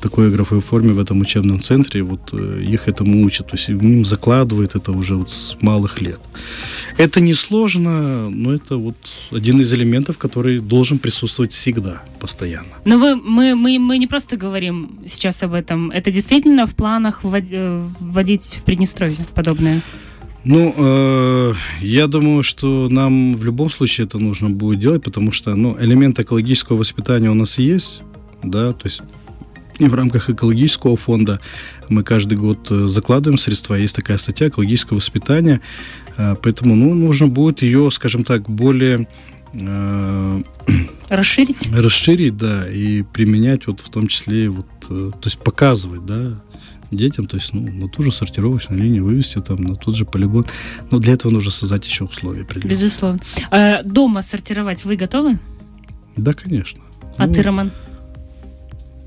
такой 0.03 0.29
игровой 0.29 0.59
форме 0.59 0.93
в 0.93 0.99
этом 0.99 1.21
учебном 1.21 1.61
центре, 1.61 2.03
вот 2.03 2.33
э, 2.33 2.63
их 2.73 2.87
этому 2.87 3.25
учат, 3.25 3.47
то 3.47 3.55
есть 3.55 3.69
им 3.69 4.05
закладывают 4.05 4.75
это 4.75 4.91
уже 4.91 5.15
вот 5.15 5.29
с 5.29 5.55
малых 5.61 6.01
лет. 6.01 6.19
Это 6.97 7.21
не 7.21 7.33
сложно, 7.33 8.29
но 8.29 8.53
это 8.53 8.75
вот 8.75 8.97
один 9.31 9.61
из 9.61 9.73
элементов, 9.73 10.17
который 10.17 10.59
должен 10.59 10.97
присутствовать 10.97 11.53
всегда, 11.53 12.03
постоянно. 12.19 12.73
Но 12.85 12.97
вы, 12.97 13.15
мы, 13.15 13.55
мы, 13.55 13.79
мы 13.79 13.97
не 13.97 14.07
просто 14.07 14.37
говорим 14.37 14.99
сейчас 15.07 15.43
об 15.43 15.53
этом, 15.53 15.91
это 15.91 16.11
действительно 16.11 16.65
в 16.65 16.75
планах 16.75 17.21
э, 17.23 17.87
вводить 17.99 18.57
в 18.59 18.63
Приднестровье 18.63 19.25
подобное? 19.33 19.81
Ну, 20.45 20.73
э, 20.77 21.53
я 21.81 22.07
думаю, 22.07 22.43
что 22.43 22.89
нам 22.89 23.37
в 23.37 23.45
любом 23.45 23.69
случае 23.69 24.07
это 24.07 24.17
нужно 24.17 24.49
будет 24.49 24.79
делать, 24.79 25.03
потому 25.03 25.31
что 25.31 25.55
ну, 25.55 25.77
элемент 25.79 26.19
экологического 26.19 26.77
воспитания 26.77 27.31
у 27.31 27.35
нас 27.35 27.57
есть, 27.59 28.01
да, 28.43 28.73
то 28.73 28.87
есть 28.87 29.01
в 29.79 29.93
рамках 29.93 30.29
экологического 30.29 30.95
фонда 30.95 31.39
мы 31.89 32.03
каждый 32.03 32.37
год 32.37 32.67
э, 32.69 32.87
закладываем 32.87 33.37
средства. 33.37 33.75
Есть 33.75 33.95
такая 33.95 34.17
статья 34.17 34.47
экологического 34.47 34.97
воспитания. 34.97 35.61
Э, 36.17 36.35
поэтому 36.41 36.75
ну, 36.75 36.93
нужно 36.93 37.27
будет 37.27 37.61
ее, 37.61 37.89
скажем 37.91 38.23
так, 38.23 38.49
более 38.49 39.07
э, 39.53 40.43
расширить? 41.09 41.69
расширить 41.73 42.37
да 42.37 42.69
и 42.69 43.03
применять 43.03 43.67
вот 43.67 43.81
в 43.81 43.89
том 43.89 44.07
числе 44.07 44.49
вот 44.49 44.65
то 44.87 45.13
есть 45.23 45.37
показывать 45.37 46.05
да 46.05 46.41
детям 46.89 47.25
то 47.25 47.37
есть 47.37 47.53
ну 47.53 47.61
на 47.71 47.89
ту 47.89 48.03
же 48.03 48.11
сортировочную 48.11 48.81
линию 48.81 49.03
вывести 49.03 49.39
там 49.39 49.61
на 49.61 49.75
тот 49.75 49.95
же 49.95 50.05
полигон. 50.05 50.45
Но 50.91 50.99
для 50.99 51.13
этого 51.13 51.31
нужно 51.31 51.51
создать 51.51 51.85
еще 51.85 52.05
условия 52.05 52.45
безусловно. 52.63 53.19
А 53.51 53.83
дома 53.83 54.21
сортировать 54.21 54.85
вы 54.85 54.95
готовы? 54.95 55.39
Да 56.15 56.33
конечно. 56.33 56.81
А 57.17 57.27
ну, 57.27 57.33
ты 57.33 57.41
Роман 57.41 57.71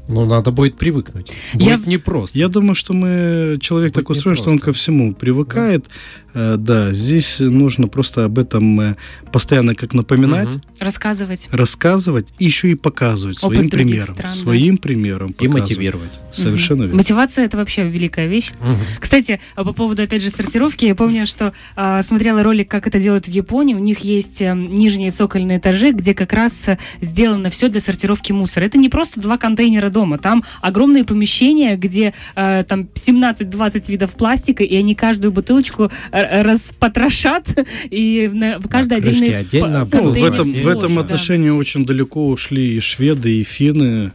ну, 0.08 0.24
надо 0.24 0.52
будет 0.52 0.76
привыкнуть. 0.76 1.32
Будет 1.54 1.66
я, 1.66 1.80
непросто. 1.86 2.38
Я 2.38 2.48
думаю, 2.48 2.74
что 2.74 2.92
мы 2.92 3.58
человек 3.60 3.92
будет 3.92 4.04
так 4.06 4.10
устроен, 4.10 4.36
что 4.36 4.50
он 4.50 4.58
ко 4.58 4.72
всему 4.72 5.14
привыкает. 5.14 5.84
Да. 5.84 5.90
Э, 6.36 6.56
да, 6.58 6.92
здесь 6.92 7.40
нужно 7.40 7.88
просто 7.88 8.26
об 8.26 8.38
этом 8.38 8.78
э, 8.78 8.96
постоянно 9.32 9.74
как 9.74 9.94
напоминать. 9.94 10.48
Угу. 10.48 10.60
Рассказывать. 10.80 11.48
Рассказывать 11.50 12.28
и 12.38 12.44
еще 12.44 12.68
и 12.68 12.74
показывать 12.74 13.42
Опыт 13.42 13.56
своим 13.56 13.70
примером. 13.70 14.14
Стран, 14.14 14.32
своим 14.32 14.76
да. 14.76 14.82
примером. 14.82 15.34
И 15.40 15.48
мотивировать. 15.48 16.10
Совершенно 16.30 16.80
угу. 16.80 16.88
верно. 16.88 16.96
Мотивация 16.98 17.46
это 17.46 17.56
вообще 17.56 17.88
великая 17.88 18.26
вещь. 18.26 18.52
Угу. 18.60 18.74
Кстати, 19.00 19.40
а 19.54 19.64
по 19.64 19.72
поводу, 19.72 20.02
опять 20.02 20.22
же, 20.22 20.28
сортировки, 20.28 20.84
я 20.84 20.94
помню, 20.94 21.26
что 21.26 21.54
э, 21.74 22.02
смотрела 22.02 22.42
ролик, 22.42 22.70
как 22.70 22.86
это 22.86 23.00
делают 23.00 23.28
в 23.28 23.30
Японии. 23.30 23.74
У 23.74 23.78
них 23.78 24.00
есть 24.00 24.42
э, 24.42 24.52
нижние 24.54 25.12
цокольные 25.12 25.56
этажи, 25.56 25.92
где 25.92 26.12
как 26.12 26.34
раз 26.34 26.66
сделано 27.00 27.48
все 27.48 27.70
для 27.70 27.80
сортировки 27.80 28.32
мусора. 28.32 28.64
Это 28.64 28.76
не 28.76 28.90
просто 28.90 29.20
два 29.20 29.38
контейнера 29.38 29.88
дома. 29.88 30.18
Там 30.18 30.44
огромные 30.60 31.04
помещения, 31.04 31.76
где 31.76 32.12
э, 32.34 32.62
там 32.68 32.88
17-20 32.92 33.90
видов 33.90 34.16
пластика, 34.16 34.62
и 34.62 34.76
они 34.76 34.94
каждую 34.94 35.32
бутылочку 35.32 35.90
распотрошат, 36.30 37.46
и 37.90 38.30
каждый 38.70 38.94
а, 38.94 38.96
отдельный 38.98 39.38
отдельно 39.38 39.88
ну, 39.92 40.10
в 40.10 40.24
этом, 40.24 40.50
в 40.50 40.66
этом 40.66 40.98
отношении 40.98 41.48
да. 41.48 41.54
очень 41.54 41.84
далеко 41.84 42.28
ушли 42.28 42.76
и 42.76 42.80
шведы, 42.80 43.40
и 43.40 43.44
финны. 43.44 44.12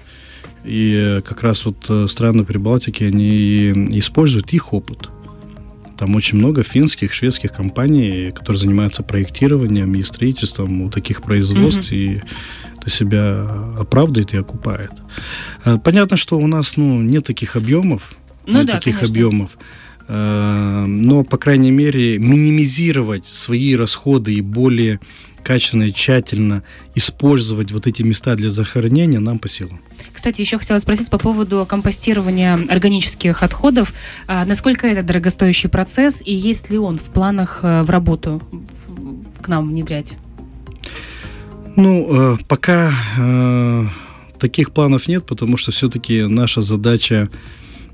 И 0.63 1.21
как 1.26 1.41
раз 1.41 1.65
вот 1.65 1.88
э, 1.89 2.06
страны 2.08 2.45
Прибалтики, 2.45 3.04
они 3.04 3.71
используют 3.97 4.54
их 4.54 4.74
опыт. 4.74 5.10
Там 5.97 6.15
очень 6.15 6.38
много 6.38 6.63
финских, 6.63 7.13
шведских 7.13 7.52
компаний, 7.52 8.32
которые 8.32 8.60
занимаются 8.60 9.04
проектированием 9.04 9.93
и 9.95 10.04
строительством 10.04 10.82
у 10.82 10.89
таких 10.89 11.21
производств, 11.21 11.91
mm-hmm. 11.91 12.15
и 12.15 12.21
это 12.76 12.89
себя 12.89 13.47
оправдывает 13.78 14.34
и 14.34 14.38
окупает. 14.38 14.91
Э, 15.65 15.78
понятно, 15.78 16.17
что 16.17 16.38
у 16.38 16.47
нас 16.47 16.78
ну, 16.78 17.02
нет 17.02 17.26
таких 17.26 17.56
объемов, 17.56 18.15
ну, 18.45 18.60
нет 18.60 18.67
да, 18.67 18.74
таких 18.74 19.00
конечно. 19.00 19.13
объемов. 19.13 19.58
Но, 20.13 21.24
по 21.24 21.38
крайней 21.38 21.71
мере, 21.71 22.17
минимизировать 22.17 23.26
свои 23.26 23.76
расходы 23.76 24.34
и 24.34 24.41
более 24.41 25.00
качественно 25.41 25.84
и 25.84 25.93
тщательно 25.93 26.63
использовать 26.95 27.71
вот 27.71 27.88
эти 27.88 28.02
места 28.04 28.36
для 28.36 28.50
захоронения 28.50 29.19
нам 29.19 29.39
по 29.39 29.47
силам. 29.47 29.80
Кстати, 30.13 30.41
еще 30.41 30.58
хотела 30.58 30.80
спросить 30.80 31.10
по 31.10 31.17
поводу 31.17 31.65
компостирования 31.67 32.60
органических 32.69 33.43
отходов. 33.43 33.93
А, 34.28 34.45
насколько 34.45 34.88
это 34.88 35.04
дорогостоящий 35.04 35.69
процесс 35.69 36.21
и 36.24 36.34
есть 36.34 36.69
ли 36.69 36.78
он 36.78 36.97
в 36.97 37.06
планах 37.06 37.60
э, 37.63 37.84
в 37.84 37.89
работу 37.89 38.41
к 39.41 39.47
нам 39.47 39.69
внедрять? 39.69 40.13
Ну, 41.76 42.34
э, 42.34 42.38
пока 42.47 42.91
э, 43.17 43.86
таких 44.39 44.71
планов 44.71 45.08
нет, 45.08 45.26
потому 45.26 45.58
что 45.58 45.71
все-таки 45.71 46.24
наша 46.24 46.62
задача 46.62 47.30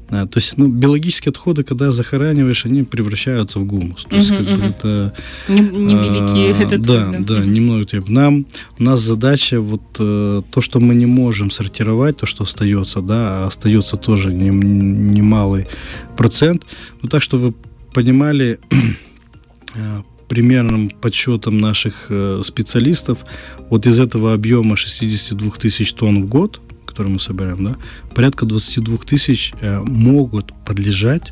то 0.09 0.29
есть, 0.35 0.57
ну, 0.57 0.67
биологические 0.67 1.31
отходы, 1.31 1.63
когда 1.63 1.91
захораниваешь, 1.91 2.65
они 2.65 2.83
превращаются 2.83 3.59
в 3.59 3.65
гумус. 3.65 4.05
То 4.05 4.15
есть, 4.15 4.29
как 4.29 4.41
бы 4.45 4.63
это... 4.65 5.13
А, 5.49 5.53
этот 6.61 6.81
Да, 6.81 7.13
да, 7.19 7.43
немного. 7.43 7.83
типа, 7.83 8.09
Нам, 8.11 8.45
у 8.79 8.83
нас 8.83 9.01
задача 9.01 9.59
вот 9.59 9.81
э, 9.99 10.41
то, 10.49 10.61
что 10.61 10.79
мы 10.79 10.95
не 10.95 11.05
можем 11.05 11.51
сортировать, 11.51 12.17
то, 12.17 12.25
что 12.25 12.43
остается, 12.43 13.01
да, 13.01 13.43
а 13.43 13.47
остается 13.47 13.97
тоже 13.97 14.33
нем- 14.33 15.13
немалый 15.13 15.67
процент. 16.15 16.63
Ну, 17.01 17.09
так 17.09 17.21
что 17.21 17.37
вы 17.37 17.53
понимали, 17.93 18.59
э, 19.75 20.01
примерным 20.29 20.89
подсчетом 20.89 21.57
наших 21.57 22.07
э, 22.09 22.41
специалистов, 22.43 23.25
вот 23.69 23.87
из 23.87 23.99
этого 23.99 24.33
объема 24.33 24.75
62 24.77 25.51
тысяч 25.51 25.93
тонн 25.93 26.23
в 26.23 26.27
год, 26.27 26.61
который 26.97 27.11
мы 27.11 27.19
собираем, 27.19 27.63
да, 27.63 27.75
порядка 28.15 28.47
22 28.47 28.97
тысяч 29.05 29.53
э, 29.61 29.79
могут 29.81 30.51
подлежать, 30.65 31.31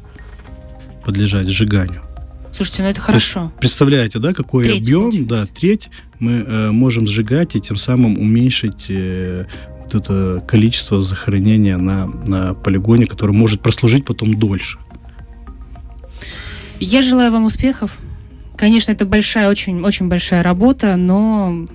подлежать 1.03 1.49
сжиганию. 1.49 2.03
Слушайте, 2.53 2.83
ну 2.83 2.89
это 2.89 3.01
хорошо. 3.01 3.51
Представляете, 3.59 4.19
да, 4.19 4.35
какой 4.35 4.65
Треть, 4.65 4.83
объем, 4.83 5.03
получается. 5.05 5.29
да, 5.29 5.45
треть 5.47 5.89
мы 6.19 6.31
э, 6.33 6.71
можем 6.71 7.07
сжигать 7.07 7.55
и 7.55 7.59
тем 7.59 7.77
самым 7.77 8.19
уменьшить 8.19 8.85
э, 8.89 9.47
вот 9.83 9.95
это 9.95 10.43
количество 10.47 11.01
захоронения 11.01 11.77
на, 11.77 12.05
на 12.05 12.53
полигоне, 12.53 13.07
которое 13.07 13.33
может 13.33 13.61
прослужить 13.61 14.05
потом 14.05 14.35
дольше. 14.35 14.77
Я 16.79 17.01
желаю 17.01 17.31
вам 17.31 17.45
успехов. 17.45 17.97
Конечно, 18.55 18.91
это 18.91 19.07
большая, 19.07 19.49
очень, 19.49 19.81
очень 19.81 20.09
большая 20.09 20.43
работа, 20.43 20.95
но 20.95 21.65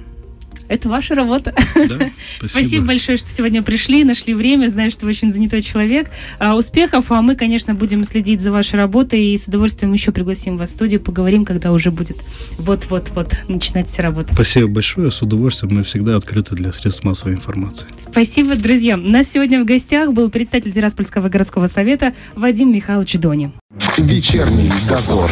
это 0.70 0.88
ваша 0.88 1.14
работа. 1.16 1.52
Да? 1.74 2.10
Спасибо. 2.40 2.86
большое, 2.86 3.18
что 3.18 3.28
сегодня 3.28 3.62
пришли, 3.62 4.04
нашли 4.04 4.34
время. 4.34 4.68
Знаю, 4.68 4.90
что 4.92 5.04
вы 5.04 5.10
очень 5.10 5.30
занятой 5.32 5.62
человек. 5.62 6.10
А, 6.38 6.56
успехов, 6.56 7.10
а 7.10 7.20
мы, 7.20 7.34
конечно, 7.34 7.74
будем 7.74 8.04
следить 8.04 8.40
за 8.40 8.52
вашей 8.52 8.76
работой 8.76 9.20
и 9.20 9.36
с 9.36 9.48
удовольствием 9.48 9.92
еще 9.92 10.12
пригласим 10.12 10.56
вас 10.56 10.70
в 10.70 10.72
студию, 10.72 11.00
поговорим, 11.00 11.44
когда 11.44 11.72
уже 11.72 11.90
будет 11.90 12.18
вот-вот-вот 12.56 13.36
начинать 13.48 13.88
все 13.88 14.02
работать. 14.02 14.34
Спасибо 14.34 14.68
большое, 14.68 15.10
с 15.10 15.20
удовольствием. 15.20 15.74
Мы 15.74 15.82
всегда 15.82 16.16
открыты 16.16 16.54
для 16.54 16.72
средств 16.72 17.02
массовой 17.02 17.34
информации. 17.34 17.88
Спасибо, 17.98 18.54
друзья. 18.54 18.94
У 18.94 19.00
нас 19.00 19.28
сегодня 19.28 19.60
в 19.60 19.66
гостях 19.66 20.12
был 20.12 20.30
председатель 20.30 20.72
Тираспольского 20.72 21.28
городского 21.28 21.66
совета 21.66 22.14
Вадим 22.36 22.72
Михайлович 22.72 23.14
Дони. 23.14 23.52
Вечерний 23.98 24.70
дозор. 24.88 25.30